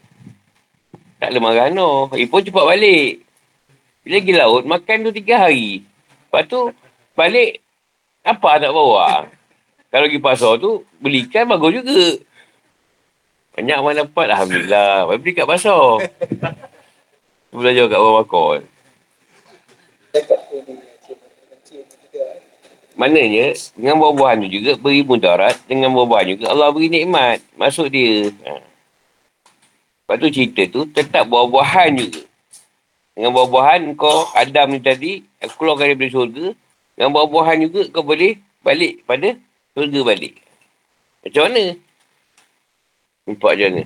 [1.18, 2.12] Tak ada marah no.
[2.14, 3.24] Eh pun cepat balik.
[4.04, 5.82] Bila pergi laut, makan tu tiga hari.
[6.28, 6.70] Lepas tu,
[7.12, 7.60] balik,
[8.28, 9.32] apa tak bawa?
[9.88, 12.00] Kalau pergi pasar tu, beli ikan bagus juga.
[13.56, 15.08] Banyak mana dapat, Alhamdulillah.
[15.08, 15.84] Lepas beli kat pasar.
[17.48, 18.60] Belajar kat bawah makon.
[22.98, 25.56] Maknanya, dengan buah-buahan tu juga beri mudarat.
[25.64, 27.40] Dengan buah-buahan juga Allah beri nikmat.
[27.56, 28.28] Masuk dia.
[28.44, 28.60] Ha.
[30.04, 32.22] Lepas tu cerita tu, tetap buah-buahan juga.
[33.16, 36.46] Dengan buah-buahan kau, Adam ni tadi, keluarkan daripada surga.
[36.98, 39.38] Dengan buah-buahan juga kau boleh balik pada
[39.78, 40.34] surga balik.
[41.22, 41.64] Macam mana?
[43.22, 43.82] Nampak macam mana?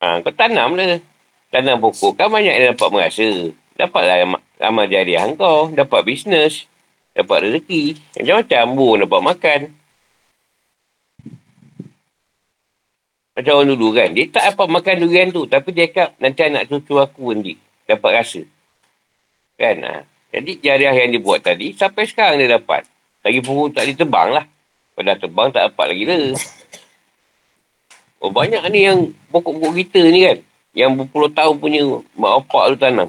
[0.00, 1.04] Ha, kau tanam lah.
[1.52, 3.28] Tanam pokok kan banyak yang dapat merasa.
[3.76, 5.68] Dapatlah amal jariah kau.
[5.68, 6.64] Dapat bisnes.
[7.12, 8.00] Dapat rezeki.
[8.16, 9.60] Macam-macam burung dapat makan.
[13.36, 14.08] Macam orang dulu kan.
[14.16, 15.44] Dia tak dapat makan durian tu.
[15.44, 17.60] Tapi dia cakap nanti anak cucu aku nanti.
[17.84, 18.40] dapat rasa.
[19.60, 19.76] Kan?
[19.84, 20.09] Ha?
[20.30, 22.86] Jadi jariah yang dia buat tadi, sampai sekarang dia dapat.
[23.20, 24.46] Lagi pun tak ditebang lah.
[25.00, 26.36] Dah tebang tak dapat lagi lah.
[28.20, 30.38] Oh banyak ni yang pokok-pokok kita ni kan.
[30.76, 31.80] Yang berpuluh tahun punya
[32.20, 33.08] mak bapak tu tanam.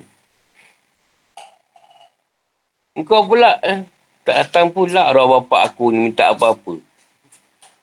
[2.96, 3.84] Engkau pula eh,
[4.24, 6.80] tak datang pula arwah bapak aku ni minta apa-apa.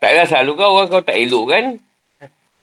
[0.01, 1.65] Taklah selalu kau orang kau tak elok kan.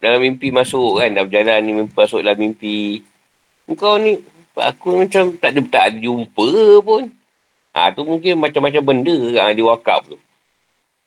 [0.02, 1.14] Dalam mimpi masuk kan.
[1.14, 3.06] Dah berjalan ni masuk dalam mimpi.
[3.70, 4.18] Engkau ni
[4.62, 6.48] aku macam tak ada, tak ada jumpa
[6.80, 7.04] pun.
[7.76, 10.18] Ha, tu mungkin macam-macam benda kan dia wakaf tu.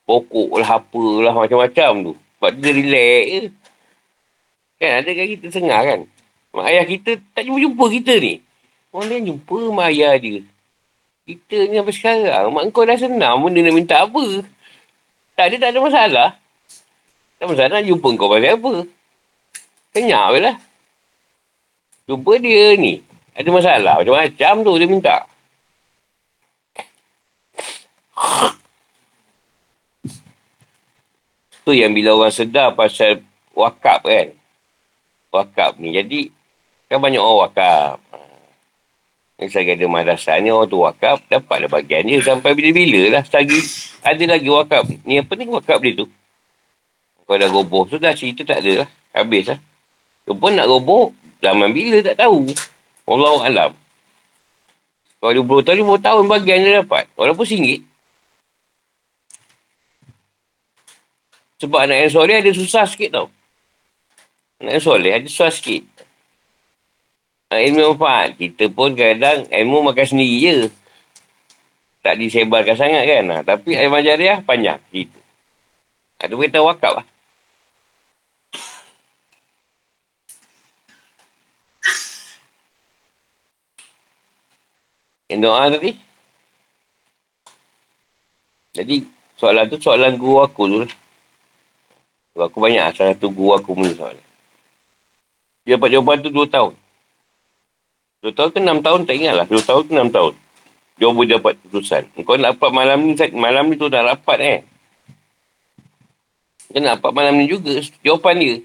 [0.05, 2.13] Pokok lah, apa lah, macam-macam tu.
[2.37, 3.43] Sebab dia relax je.
[4.79, 6.01] Kan, ada kan kita sengah kan.
[6.53, 8.35] Mak ayah kita tak jumpa-jumpa kita ni.
[8.93, 10.41] Orang lain jumpa mak ayah dia.
[11.29, 14.25] Kita ni sampai sekarang, mak kau dah senang benda nak minta apa.
[15.37, 16.29] Tak ada, tak ada masalah.
[17.39, 18.73] Tak masalah jumpa kau pasal apa.
[19.93, 20.57] Kenyak je lah.
[22.09, 23.08] Jumpa dia ni.
[23.39, 23.95] Ada masalah.
[24.03, 25.17] Macam-macam tu dia minta.
[31.63, 33.23] Tu yang bila orang sedar pasal
[33.55, 34.35] wakaf kan.
[35.31, 35.95] Wakaf ni.
[35.95, 36.35] Jadi,
[36.91, 38.03] kan banyak orang wakaf.
[39.39, 43.23] Misalnya ada madrasah ni orang tu wakaf, dapatlah bagian dia sampai bila-bila lah.
[43.23, 43.63] Selagi
[44.03, 44.83] ada lagi wakaf.
[45.07, 46.11] Ni apa ni wakaf dia tu?
[47.23, 48.89] Kau dah roboh tu dah cerita tak ada lah.
[49.15, 49.61] Habis lah.
[50.27, 52.51] Kau pun nak roboh, zaman bila tak tahu.
[53.09, 53.73] Allah Alam.
[55.19, 57.11] Kalau 20 tahun, 20 tahun bagian dia dapat.
[57.19, 57.83] Walaupun singgit.
[61.59, 63.27] Sebab anak yang soleh ada susah sikit tau.
[64.63, 65.83] Anak yang soleh ada susah sikit.
[67.51, 68.39] Uh, ilmu manfaat.
[68.39, 70.57] Kita pun kadang ilmu makan sendiri je.
[72.07, 73.25] Tak disebarkan sangat kan.
[73.27, 74.79] Ha, tapi ilmu jariah panjang.
[74.95, 75.19] Gitu.
[76.23, 77.07] Itu ha, kita wakaf lah.
[85.29, 85.93] Yang doa tadi.
[88.73, 88.97] Jadi,
[89.37, 90.93] soalan tu soalan guru aku tu lah.
[92.49, 92.93] Aku banyak lah.
[92.97, 94.25] Salah satu guru aku punya soalan.
[95.69, 96.73] Dia dapat jawapan tu dua tahun.
[98.25, 99.47] Dua tahun ke enam tahun, tak ingat lah.
[99.47, 100.33] Dua tahun ke enam tahun.
[100.99, 102.03] Dia boleh dapat keputusan.
[102.27, 104.59] Kau nak dapat malam ni, malam ni tu dah rapat eh.
[106.73, 108.57] Kau nak dapat malam ni juga, jawapan dia.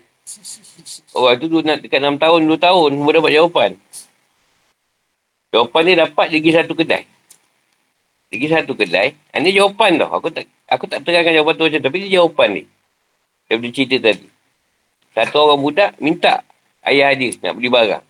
[1.13, 3.69] Orang tu nak dekat enam tahun, dua tahun, baru dapat jawapan.
[5.53, 7.05] Jawapan dia dapat lagi satu kedai.
[8.33, 9.13] Lagi satu kedai.
[9.37, 10.09] Ini jawapan tau.
[10.17, 11.85] Aku tak aku tak terangkan jawapan tu macam tu.
[11.85, 12.63] Tapi dia jawapan ni.
[13.45, 14.27] Dia boleh cerita tadi.
[15.13, 16.41] Satu orang budak minta
[16.89, 18.01] ayah dia nak beli barang.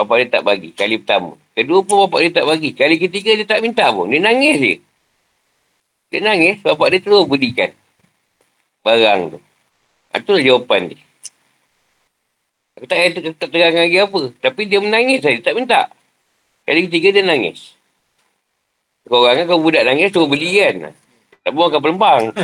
[0.00, 0.72] Bapak dia tak bagi.
[0.72, 1.36] Kali pertama.
[1.52, 2.70] Kedua pun bapak dia tak bagi.
[2.72, 4.08] Kali ketiga dia tak minta pun.
[4.08, 4.74] Dia nangis je.
[6.08, 6.64] Dia nangis.
[6.64, 7.68] Bapak dia terus berikan.
[8.80, 9.38] Barang tu.
[10.16, 11.00] Itulah jawapan dia.
[12.80, 12.96] Aku tak,
[13.40, 14.20] tak, terangkan lagi apa.
[14.40, 15.36] Tapi dia menangis saja.
[15.44, 15.92] Tak minta.
[16.66, 17.78] Kali ketiga dia nangis.
[19.06, 20.90] Kau orang kan kau budak nangis tu beli kan.
[21.46, 22.34] Tak buang kau pelembang.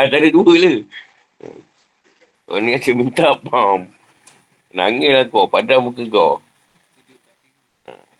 [0.00, 0.76] Antara dua lah.
[2.48, 3.84] Kau ni asyik minta pam.
[4.72, 5.44] Nangis lah kau.
[5.44, 6.40] Padam muka kau.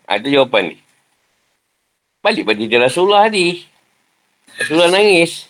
[0.05, 0.77] Ada jawapan ni.
[2.21, 3.65] Balik pada dia Rasulullah tadi.
[4.61, 5.49] Rasulullah nangis.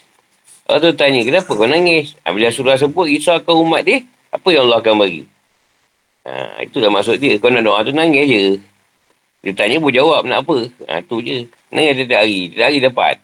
[0.67, 2.15] Orang tu tanya, kenapa kau nangis?
[2.23, 4.03] Bila Rasulullah sebut, risaukan umat dia,
[4.35, 5.23] apa yang Allah akan bagi?
[6.27, 7.39] Ha, itulah maksud dia.
[7.39, 8.43] Kau nak doa tu nangis je.
[9.47, 10.67] Dia tanya pun jawab nak apa.
[10.91, 11.47] Ha, tu je.
[11.71, 12.51] Nangis dia hari.
[12.51, 13.15] Dia hari dapat.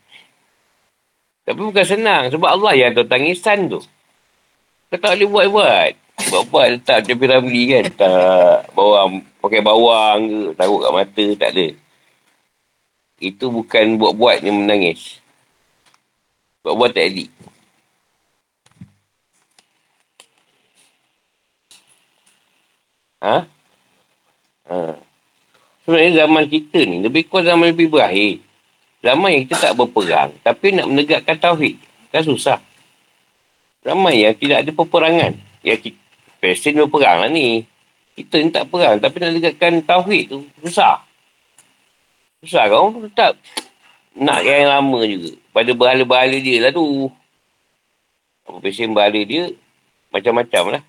[1.43, 2.31] Tapi bukan senang.
[2.31, 3.83] Sebab Allah yang tahu tangisan tu.
[4.87, 5.91] Kau tak boleh buat-buat.
[6.31, 7.83] Buat-buat letak macam piramli kan.
[7.99, 9.19] Tak bawang.
[9.43, 10.39] Pakai bawang ke.
[10.55, 11.25] Taruh kat mata.
[11.35, 11.67] Tak ada.
[13.19, 15.19] Itu bukan buat-buat yang menangis.
[16.63, 17.27] Buat-buat tak edik.
[23.19, 23.43] Ha?
[24.71, 25.11] Ha.
[25.83, 28.39] Sebenarnya zaman kita ni lebih kurang zaman lebih berakhir.
[29.03, 30.31] Zaman yang kita tak berperang.
[30.39, 31.75] Tapi nak menegakkan tauhid.
[32.07, 32.59] Kan susah.
[33.83, 35.35] Zaman yang tidak ada peperangan.
[35.59, 36.01] Yang kita,
[36.39, 37.67] Palestin berperang lah ni.
[38.15, 38.95] Kita ni tak perang.
[38.95, 41.03] Tapi nak menegakkan tauhid tu susah.
[42.39, 43.35] Susah kau tetap
[44.15, 45.35] nak yang lama juga.
[45.51, 47.11] Pada berhala-berhala dia lah tu.
[48.47, 49.51] Apa pesen berhala dia
[50.15, 50.83] macam-macam lah.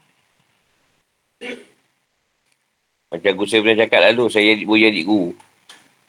[3.14, 5.30] Macam guru saya pernah cakap lalu, saya jadi, boleh jadi guru.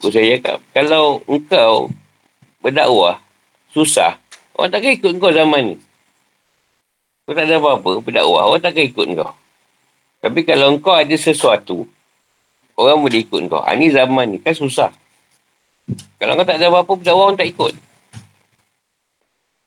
[0.01, 1.93] Guru saya cakap, kalau engkau
[2.65, 3.21] berdakwah,
[3.69, 4.17] susah,
[4.57, 5.75] orang takkan ikut engkau zaman ni.
[7.29, 9.31] Kau tak ada apa-apa, berdakwah, orang takkan ikut engkau.
[10.17, 11.85] Tapi kalau engkau ada sesuatu,
[12.73, 13.61] orang boleh ikut engkau.
[13.61, 14.89] Ha, ni zaman ni, kan susah.
[16.17, 17.73] Kalau kau tak ada apa-apa, berdakwah orang tak ikut.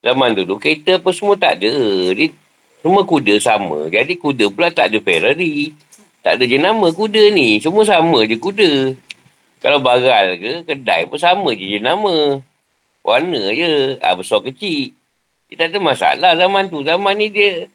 [0.03, 1.71] Zaman dulu, kereta apa semua tak ada.
[2.19, 2.35] Dia,
[2.83, 3.87] semua kuda sama.
[3.87, 5.71] Jadi kuda pula tak ada Ferrari.
[6.23, 7.63] Tak ada jenama kuda ni.
[7.63, 8.95] Semua sama je kuda.
[9.59, 12.43] Kalau baral ke, kedai pun sama je jenama.
[13.03, 13.99] Warna je.
[14.03, 14.95] Ah, besar kecil.
[15.49, 16.85] Dia tak ada masalah zaman tu.
[16.85, 17.67] Zaman ni dia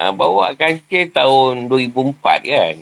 [0.00, 2.74] ah, bawa kancil tahun 2004 kan.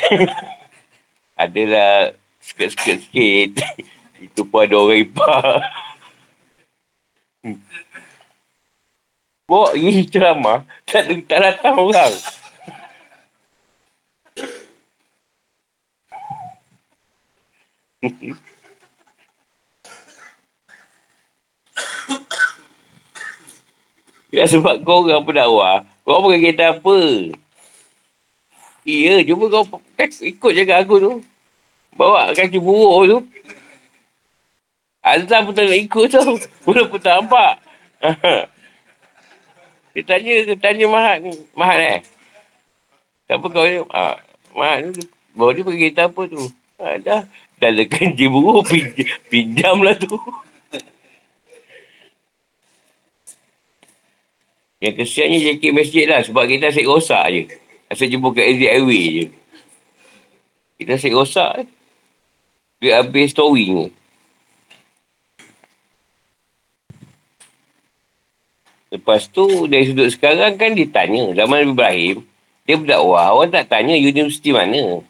[1.44, 3.64] Adalah skirt-skirt sikit.
[4.24, 5.64] Itu pun ada orang ipar.
[9.48, 12.12] Bawa pergi ceramah, tak, tak datang orang.
[24.30, 25.82] Ya sebab kau orang pendakwah.
[26.06, 26.96] Kau pakai kereta apa?
[28.86, 31.12] Iya, cuba kau kan ikut jaga aku tu.
[31.98, 33.18] Bawa kaki buruk tu.
[35.02, 36.38] Azam pun tak nak ikut tau.
[36.64, 37.58] Pula pun tak nampak.
[39.98, 41.34] dia tanya, dia tanya Mahat ni.
[41.58, 42.00] Mahat eh?
[43.26, 43.82] Siapa kau ni?
[43.90, 44.14] Ah,
[44.54, 45.02] Mahat ni.
[45.34, 46.42] Bawa dia pergi kereta apa tu?
[46.78, 47.26] Ah, dah.
[47.60, 48.66] Ada kanji buruk.
[48.72, 50.16] Pinjam, pinjam lah tu.
[54.80, 56.24] Yang kesiannya JK Masjid lah.
[56.24, 57.42] Sebab kita asyik rosak je.
[57.92, 59.26] Asyik jumpa kat exit highway je.
[60.80, 61.64] Kita asyik rosak je.
[62.80, 63.86] Dia habis towing ni.
[68.90, 71.30] Lepas tu, dari sudut sekarang kan dia tanya.
[71.36, 72.24] Zaman Ibrahim,
[72.64, 73.36] dia berdakwah.
[73.36, 75.04] Orang tak tanya universiti mana.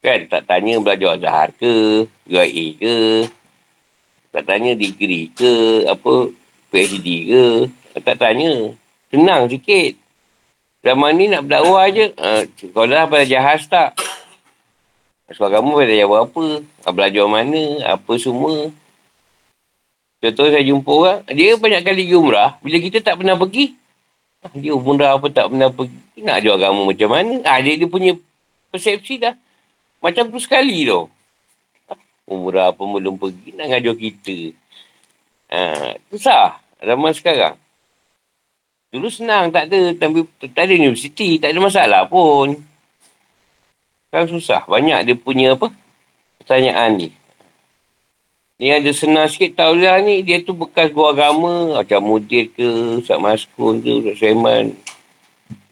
[0.00, 0.24] Kan?
[0.32, 2.96] Tak tanya belajar Azhar ke, UIA ke.
[4.32, 6.32] Tak tanya degree ke, apa,
[6.72, 7.44] PhD ke.
[8.00, 8.72] Tak tanya.
[9.12, 10.00] Senang sikit.
[10.80, 12.08] Zaman ni nak berdakwah je.
[12.16, 13.92] Uh, kau dah belajar jahaz tak?
[15.30, 16.44] Sebab kamu belajar apa?
[16.88, 17.62] Ah, Belajar mana?
[17.84, 18.72] Apa semua?
[20.20, 22.56] Contoh saya jumpa orang, dia banyak kali pergi umrah.
[22.60, 23.72] Bila kita tak pernah pergi,
[24.44, 25.96] ah, dia umrah apa tak pernah pergi.
[26.20, 27.34] Nak ajar agama macam mana?
[27.44, 28.12] Ah, dia, dia punya
[28.72, 29.36] persepsi dah.
[30.00, 30.88] Macam tu sekali.
[30.88, 31.08] Ah,
[32.24, 34.36] Umrah apa belum pergi, nak ngajar kita.
[35.52, 35.60] Ha,
[36.08, 37.54] susah zaman sekarang.
[38.90, 42.58] Dulu senang, tak ada, tapi tak ada universiti, tak ada masalah pun.
[44.10, 44.66] Kan susah.
[44.66, 45.70] Banyak dia punya apa?
[46.42, 47.08] Pertanyaan ni.
[48.58, 53.16] Ni ada senang sikit tauliah ni, dia tu bekas guru agama, macam mudir ke, Ustaz
[53.16, 54.74] Maskun ke, Ustaz Sulaiman.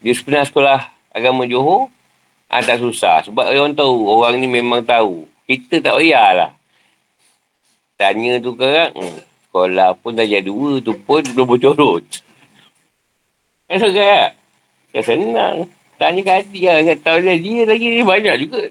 [0.01, 0.79] Dia sebenarnya sekolah
[1.13, 1.91] agama Johor,
[2.49, 3.21] ah, tak susah.
[3.29, 5.29] Sebab orang tahu, orang ni memang tahu.
[5.45, 6.51] Kita tak payahlah.
[7.99, 9.17] Tanya tu sekarang, hmm,
[9.49, 12.05] sekolah pun dah jadi dua tu pun belum bercorot.
[13.69, 14.33] Kan sekarang?
[14.89, 15.69] Ya senang.
[15.99, 16.79] Tanya kat hati lah.
[16.81, 18.61] Kat tahu dia, dia lagi ni banyak juga.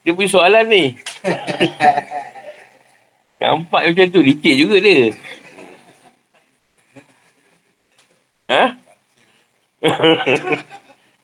[0.00, 0.84] Dia punya soalan ni.
[3.40, 4.20] Nampak macam tu.
[4.24, 5.12] Licik juga dia.
[8.50, 8.64] Ha?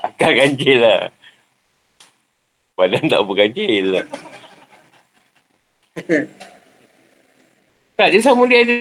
[0.07, 1.09] Akal ganjil lah.
[2.76, 3.96] Badan tak berganjil.
[3.96, 4.06] Lah.
[7.96, 8.74] tak, dia sama dia ada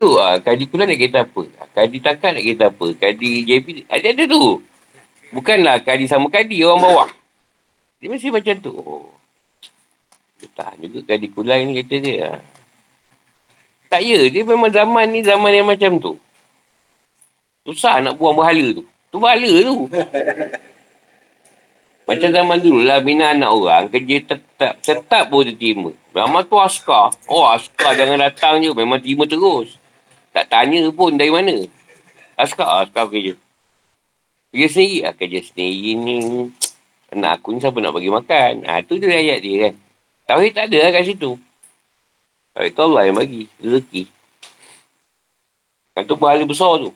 [0.00, 0.16] tu.
[0.16, 1.42] Ah kadi kuliah nak kereta apa?
[1.76, 2.86] Kadi takat nak kereta apa?
[2.96, 4.64] Kadi JP ada ada tu.
[5.32, 7.08] Bukanlah kadi sama kadi orang bawah.
[8.00, 8.72] Dia mesti macam tu.
[8.72, 9.12] Oh.
[10.56, 12.40] Tahan juga kadi kuliah ni kereta dia ah.
[13.92, 16.16] tak ya dia memang zaman ni zaman yang macam tu.
[17.68, 19.18] Susah nak buang berhala tu tu.
[19.20, 19.76] Berhala tu
[22.06, 25.90] macam zaman dulu lah, bina anak orang, kerja tetap, tetap pun dia terima.
[26.14, 27.10] Lama tu askar.
[27.26, 29.74] Oh, askar jangan datang je, memang terima terus.
[30.30, 31.66] Tak tanya pun dari mana.
[32.38, 33.34] Askar, askar kerja.
[34.54, 36.16] Kerja sendiri lah, kerja sendiri ni.
[37.10, 38.62] Anak aku ni siapa nak bagi makan.
[38.70, 39.74] Ha, tu je ayat dia kan.
[40.30, 41.30] Tauhid tak ada lah kat situ.
[42.54, 44.04] Tauhid tu Allah yang bagi, rezeki.
[45.98, 46.94] Kan tu pahala besar tu.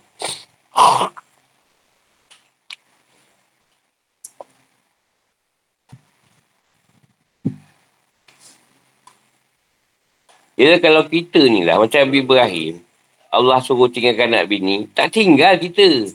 [10.60, 12.84] Ya kalau kita ni lah macam Nabi Ibrahim.
[13.32, 14.84] Allah suruh tinggalkan anak bini.
[14.92, 16.12] Tak tinggal kita.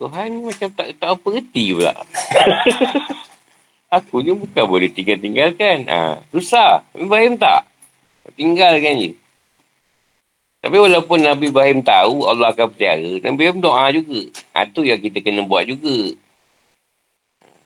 [0.00, 1.92] Tuhan ni macam tak, tak apa reti pula.
[4.00, 5.84] Aku ni bukan boleh tinggal-tinggalkan.
[5.84, 6.80] Ha, susah.
[6.96, 7.68] Nabi Ibrahim tak.
[8.40, 9.10] Tinggalkan je.
[10.64, 14.20] Tapi walaupun Nabi Ibrahim tahu Allah akan percaya, Nabi Ibrahim doa juga.
[14.56, 16.16] Ha, tu yang kita kena buat juga.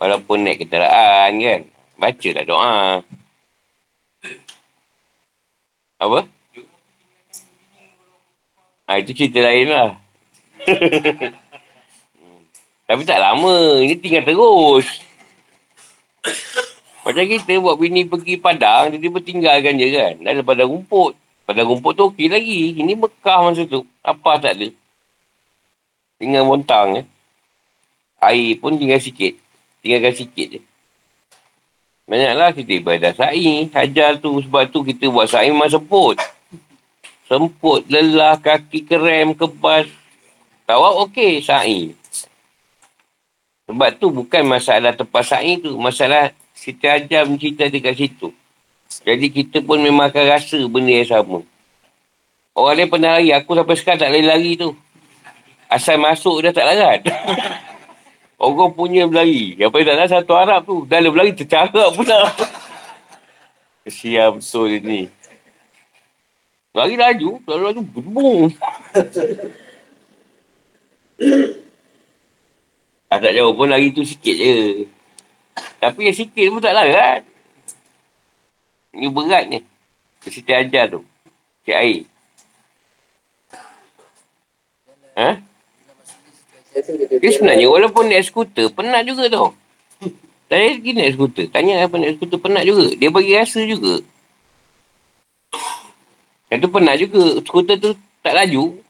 [0.02, 1.60] Walaupun naik kenderaan kan.
[1.94, 2.82] Bacalah doa.
[6.02, 6.26] Apa?
[8.90, 9.94] Ha, itu cerita lain lah.
[12.90, 13.78] Tapi tak lama.
[13.78, 14.86] Ini tinggal terus.
[17.06, 20.14] Macam kita buat bini pergi padang, tiba-tiba tinggalkan je kan.
[20.18, 21.14] Dah ada padang rumput.
[21.46, 22.74] Padang rumput tu okey lagi.
[22.78, 23.86] Ini Mekah masa tu.
[24.02, 24.68] Apa tak ada.
[26.18, 27.06] Tinggal montang eh.
[28.22, 29.38] Air pun tinggal sikit.
[29.82, 30.60] Tinggalkan sikit je.
[32.06, 33.70] Banyaklah kita ibadah sa'i.
[33.70, 34.42] Hajar tu.
[34.42, 36.18] Sebab tu kita buat sa'i memang semput.
[37.30, 39.88] Semput, lelah, kaki kerem, kebas.
[40.66, 41.94] Tawak okey, sa'i.
[43.70, 45.78] Sebab tu bukan masalah tempat sa'i tu.
[45.78, 48.28] Masalah kita ajar mencerita dekat situ.
[49.02, 51.38] Jadi kita pun memang akan rasa benda yang sama.
[52.52, 53.32] Orang lain pernah lari.
[53.32, 54.76] Aku sampai sekarang tak lari-lari tu.
[55.72, 57.00] Asal masuk dah tak larat.
[58.42, 59.54] Orang punya berlari.
[59.54, 60.82] Yang paling tak larat satu Arab tu.
[60.90, 62.26] Dah dia berlari tercarap pula.
[63.86, 65.06] Kesian betul ni.
[66.74, 67.38] Lari laju.
[67.46, 67.82] Lalu laju.
[73.12, 74.88] Ah, tak jauh pun lari tu sikit je.
[75.78, 77.22] Tapi yang sikit pun tak larat.
[78.90, 79.62] Ni berat ni.
[80.26, 81.06] Siti ajar tu.
[81.62, 82.02] Cik air.
[85.14, 85.51] Ha?
[86.72, 89.52] Dia sebenarnya walaupun naik skuter, penat juga tau.
[90.48, 91.46] Saya pergi naik skuter.
[91.52, 92.96] Tanya apa naik skuter, penat juga.
[92.96, 94.00] Dia bagi rasa juga.
[96.48, 97.24] Yang tu penat juga.
[97.44, 97.92] Skuter tu
[98.24, 98.80] tak laju.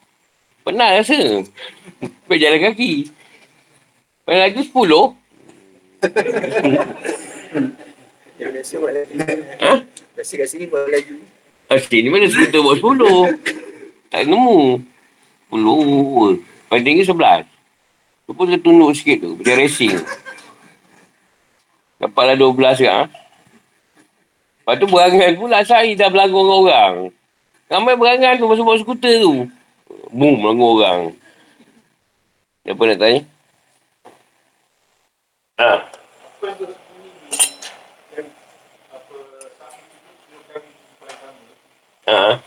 [0.63, 1.43] Penat rasa.
[2.27, 2.91] Pergi jalan kaki.
[4.23, 5.19] Paling laju 10.
[8.39, 9.13] Yang biasa buat lagi.
[9.59, 9.73] Ha?
[10.15, 11.15] Biasa kat sini buat laju.
[11.67, 13.35] Ah, sini mana skuter buat 10.
[14.07, 14.79] Tak nemu.
[15.51, 16.39] 10.
[16.71, 17.52] Paling tinggi 11.
[18.23, 19.31] Tu pun dia tunduk sikit tu.
[19.43, 19.99] Dia racing.
[21.99, 22.95] Dapatlah 12 kan.
[22.95, 23.03] Ha?
[24.63, 26.93] Lepas tu berangan pula saya dah berlagu dengan orang.
[27.67, 29.51] Ramai berangan tu masuk bawa skuter tu.
[30.07, 31.01] Boom, berlagu orang.
[32.63, 33.21] Apa nak tanya?
[35.59, 35.71] Ha.
[42.07, 42.39] Ha.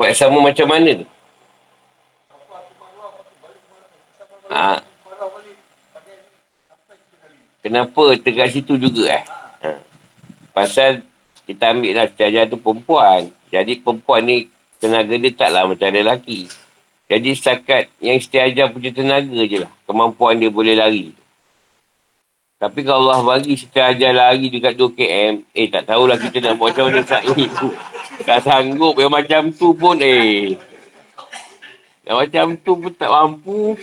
[0.00, 1.06] Tempat yang sama macam mana tu?
[4.48, 4.80] Ha.
[7.60, 9.24] Kenapa dekat situ juga eh?
[9.60, 9.76] Ha.
[10.56, 11.04] Pasal
[11.44, 13.28] kita ambil lah sejajar tu perempuan.
[13.52, 14.48] Jadi perempuan ni
[14.80, 16.48] tenaga dia taklah macam lelaki.
[17.04, 19.72] Jadi setakat yang istiajar punya tenaga je lah.
[19.84, 21.12] Kemampuan dia boleh lari.
[22.56, 26.72] Tapi kalau Allah bagi istiajar lari dekat 2 km, eh tak tahulah kita nak buat
[26.72, 27.52] macam mana saat ini.
[28.26, 30.56] Tak sanggup yang macam tu pun eh.
[32.04, 33.78] Yang macam tu pun tak mampu.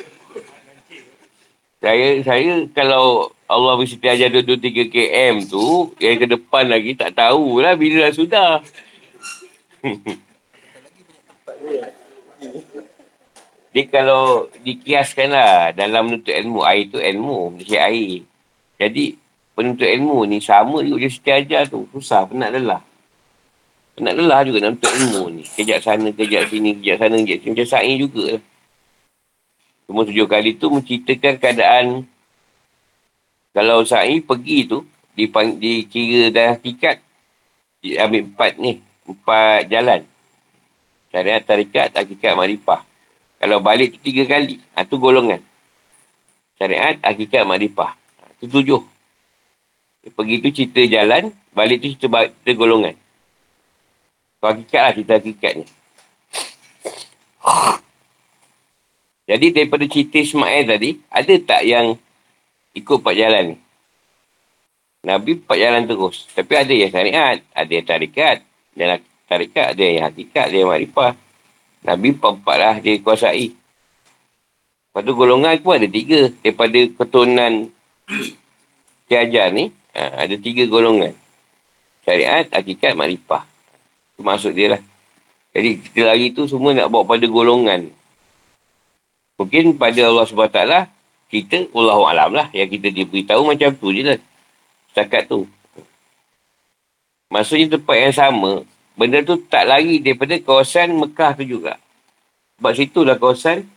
[1.77, 7.77] Saya saya kalau Allah mesti ajar 2-3 km tu, yang ke depan lagi tak tahulah
[7.79, 8.51] bila dah sudah.
[13.77, 18.25] Dia kalau dikiaskan lah dalam menuntut ilmu, air tu ilmu, dia air.
[18.81, 19.13] Jadi
[19.53, 21.85] penuntut ilmu ni sama juga dia setiap ajar tu.
[21.93, 22.81] Susah, penat lelah.
[23.98, 25.43] Penat lelah juga nak menuntut ilmu ni.
[25.58, 27.52] Kejap sana, kejap sini, kejap sana, kejap sini.
[27.58, 28.43] Macam sa'i juga lah.
[29.89, 31.86] Cuma tujuh kali tu menceritakan keadaan
[33.58, 34.86] kalau sa'i pergi tu,
[35.18, 37.02] dipang, dikira dah tikat,
[37.82, 40.06] ambil empat ni, empat jalan.
[41.10, 42.86] Syariat, tarikat, hakikat, marifah.
[43.41, 44.62] Kalau balik tu tiga kali.
[44.78, 45.41] Ha, tu golongan.
[46.62, 47.98] Syariat, hakikat, makrifah.
[47.98, 48.86] Ha, tu tujuh.
[50.06, 52.93] Pergi tu cerita jalan, balik tu cerita, cerita golongan.
[54.38, 55.65] Kalau hakikat lah cerita hakikat ni.
[59.29, 61.97] Jadi daripada cerita Ismail tadi, ada tak yang
[62.77, 63.57] ikut empat jalan ni?
[65.07, 66.27] Nabi empat jalan terus.
[66.35, 68.38] Tapi ada yang syariat, ada yang tarikat.
[68.77, 71.11] Dan tarikat, ada yang hakikat, ada yang makrifah.
[71.88, 73.55] Nabi empat-empat lah dia kuasai.
[73.55, 76.27] Lepas tu golongan pun ada tiga.
[76.43, 77.71] Daripada keturunan
[79.07, 81.15] Kiajar ni, ha, ada tiga golongan.
[82.03, 83.47] Syariat, hakikat, makrifah.
[84.18, 84.82] Itu maksud dia lah.
[85.53, 87.93] Jadi kita lagi tu semua nak bawa pada golongan.
[89.38, 90.61] Mungkin pada Allah SWT,
[91.30, 92.47] kita Allah Alam lah.
[92.49, 94.18] Yang kita diberitahu macam tu je lah.
[94.89, 95.45] Setakat tu.
[97.30, 98.51] Maksudnya tempat yang sama,
[98.97, 101.78] benda tu tak lari daripada kawasan Mekah tu juga.
[102.57, 103.70] Sebab situ lah kawasan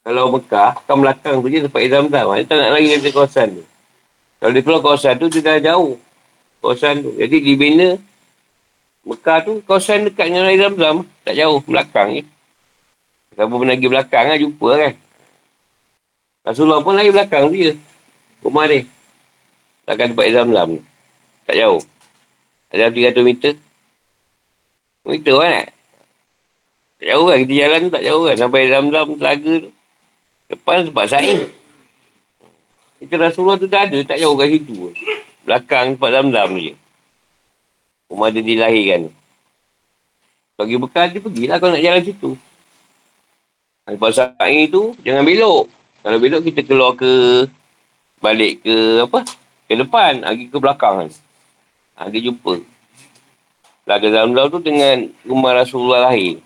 [0.00, 2.24] kalau Mekah, kan belakang tu je tempat Zam-Zam.
[2.32, 3.64] Dia tak nak lari daripada kawasan tu.
[4.40, 6.00] Kalau dia keluar kawasan tu, dia dah jauh.
[6.64, 7.12] Kawasan tu.
[7.20, 8.00] Jadi dibina
[9.00, 11.08] Mekah tu, kawasan dekat dengan air Zam-Zam.
[11.24, 12.22] Tak jauh, belakang je.
[13.32, 14.94] Siapa pernah pergi belakang lah, jumpa kan.
[16.44, 17.72] Rasulullah pun lari belakang je.
[18.44, 18.80] Rumah dia.
[19.84, 20.80] Belakang tempat Zam-Zam ni.
[21.48, 21.80] Tak jauh.
[22.70, 23.54] Ada 300 meter.
[25.02, 25.66] Meter kan
[27.00, 27.36] Tak jauh kan.
[27.42, 28.36] Kita jalan tu tak jauh kan.
[28.36, 29.70] Sampai Zam-Zam telaga tu.
[30.50, 31.40] Depan tempat saing.
[33.00, 33.98] Kita Rasulullah tu dah ada.
[34.04, 34.92] Tak jauh kat situ.
[35.48, 36.72] Belakang tempat Zam-Zam je.
[38.10, 39.14] Rumah dia dilahirkan.
[40.58, 42.30] Bagi bekal dia pergilah kalau nak jalan situ.
[43.88, 45.70] Lepas sa'i tu, jangan belok.
[46.02, 47.46] Kalau belok, kita keluar ke...
[48.20, 49.24] Balik ke apa?
[49.64, 50.20] Ke depan.
[50.20, 51.10] Lagi ke belakang kan.
[51.96, 52.60] Lagi jumpa.
[53.88, 56.44] Laga Zamzam tu dengan rumah Rasulullah lahir.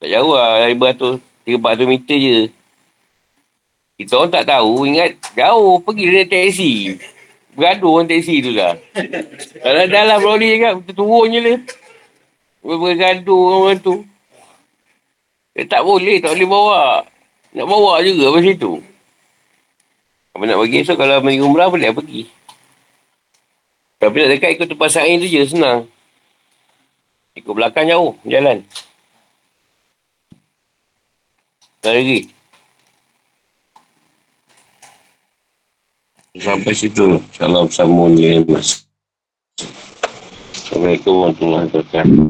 [0.00, 0.64] Tak jauh lah.
[0.64, 2.38] Dari beratus, 300 meter je.
[4.00, 4.88] Kita orang tak tahu.
[4.88, 5.84] Ingat jauh.
[5.84, 6.72] Pergi dia naik taksi.
[7.52, 8.80] Bergaduh orang taksi tu lah.
[9.60, 10.72] Kalau dah lah Brody cakap.
[10.82, 11.58] Kita turun je lah.
[12.64, 14.04] Bergaduh orang tu.
[15.52, 16.16] Eh, tak boleh.
[16.24, 16.80] Tak boleh bawa.
[17.52, 18.80] Nak bawa juga apa situ.
[20.32, 22.24] Apa nak pergi so kalau pergi umrah boleh pergi.
[24.00, 25.84] Tapi nak dekat ikut tempat sain tu je senang.
[27.36, 28.64] Ikut belakang jauh jalan.
[31.84, 32.32] Tak lagi.
[36.32, 37.20] Sampai situ.
[37.36, 38.40] Salam sambung je.
[40.56, 42.24] Assalamualaikum warahmatullahi wabarakatuh.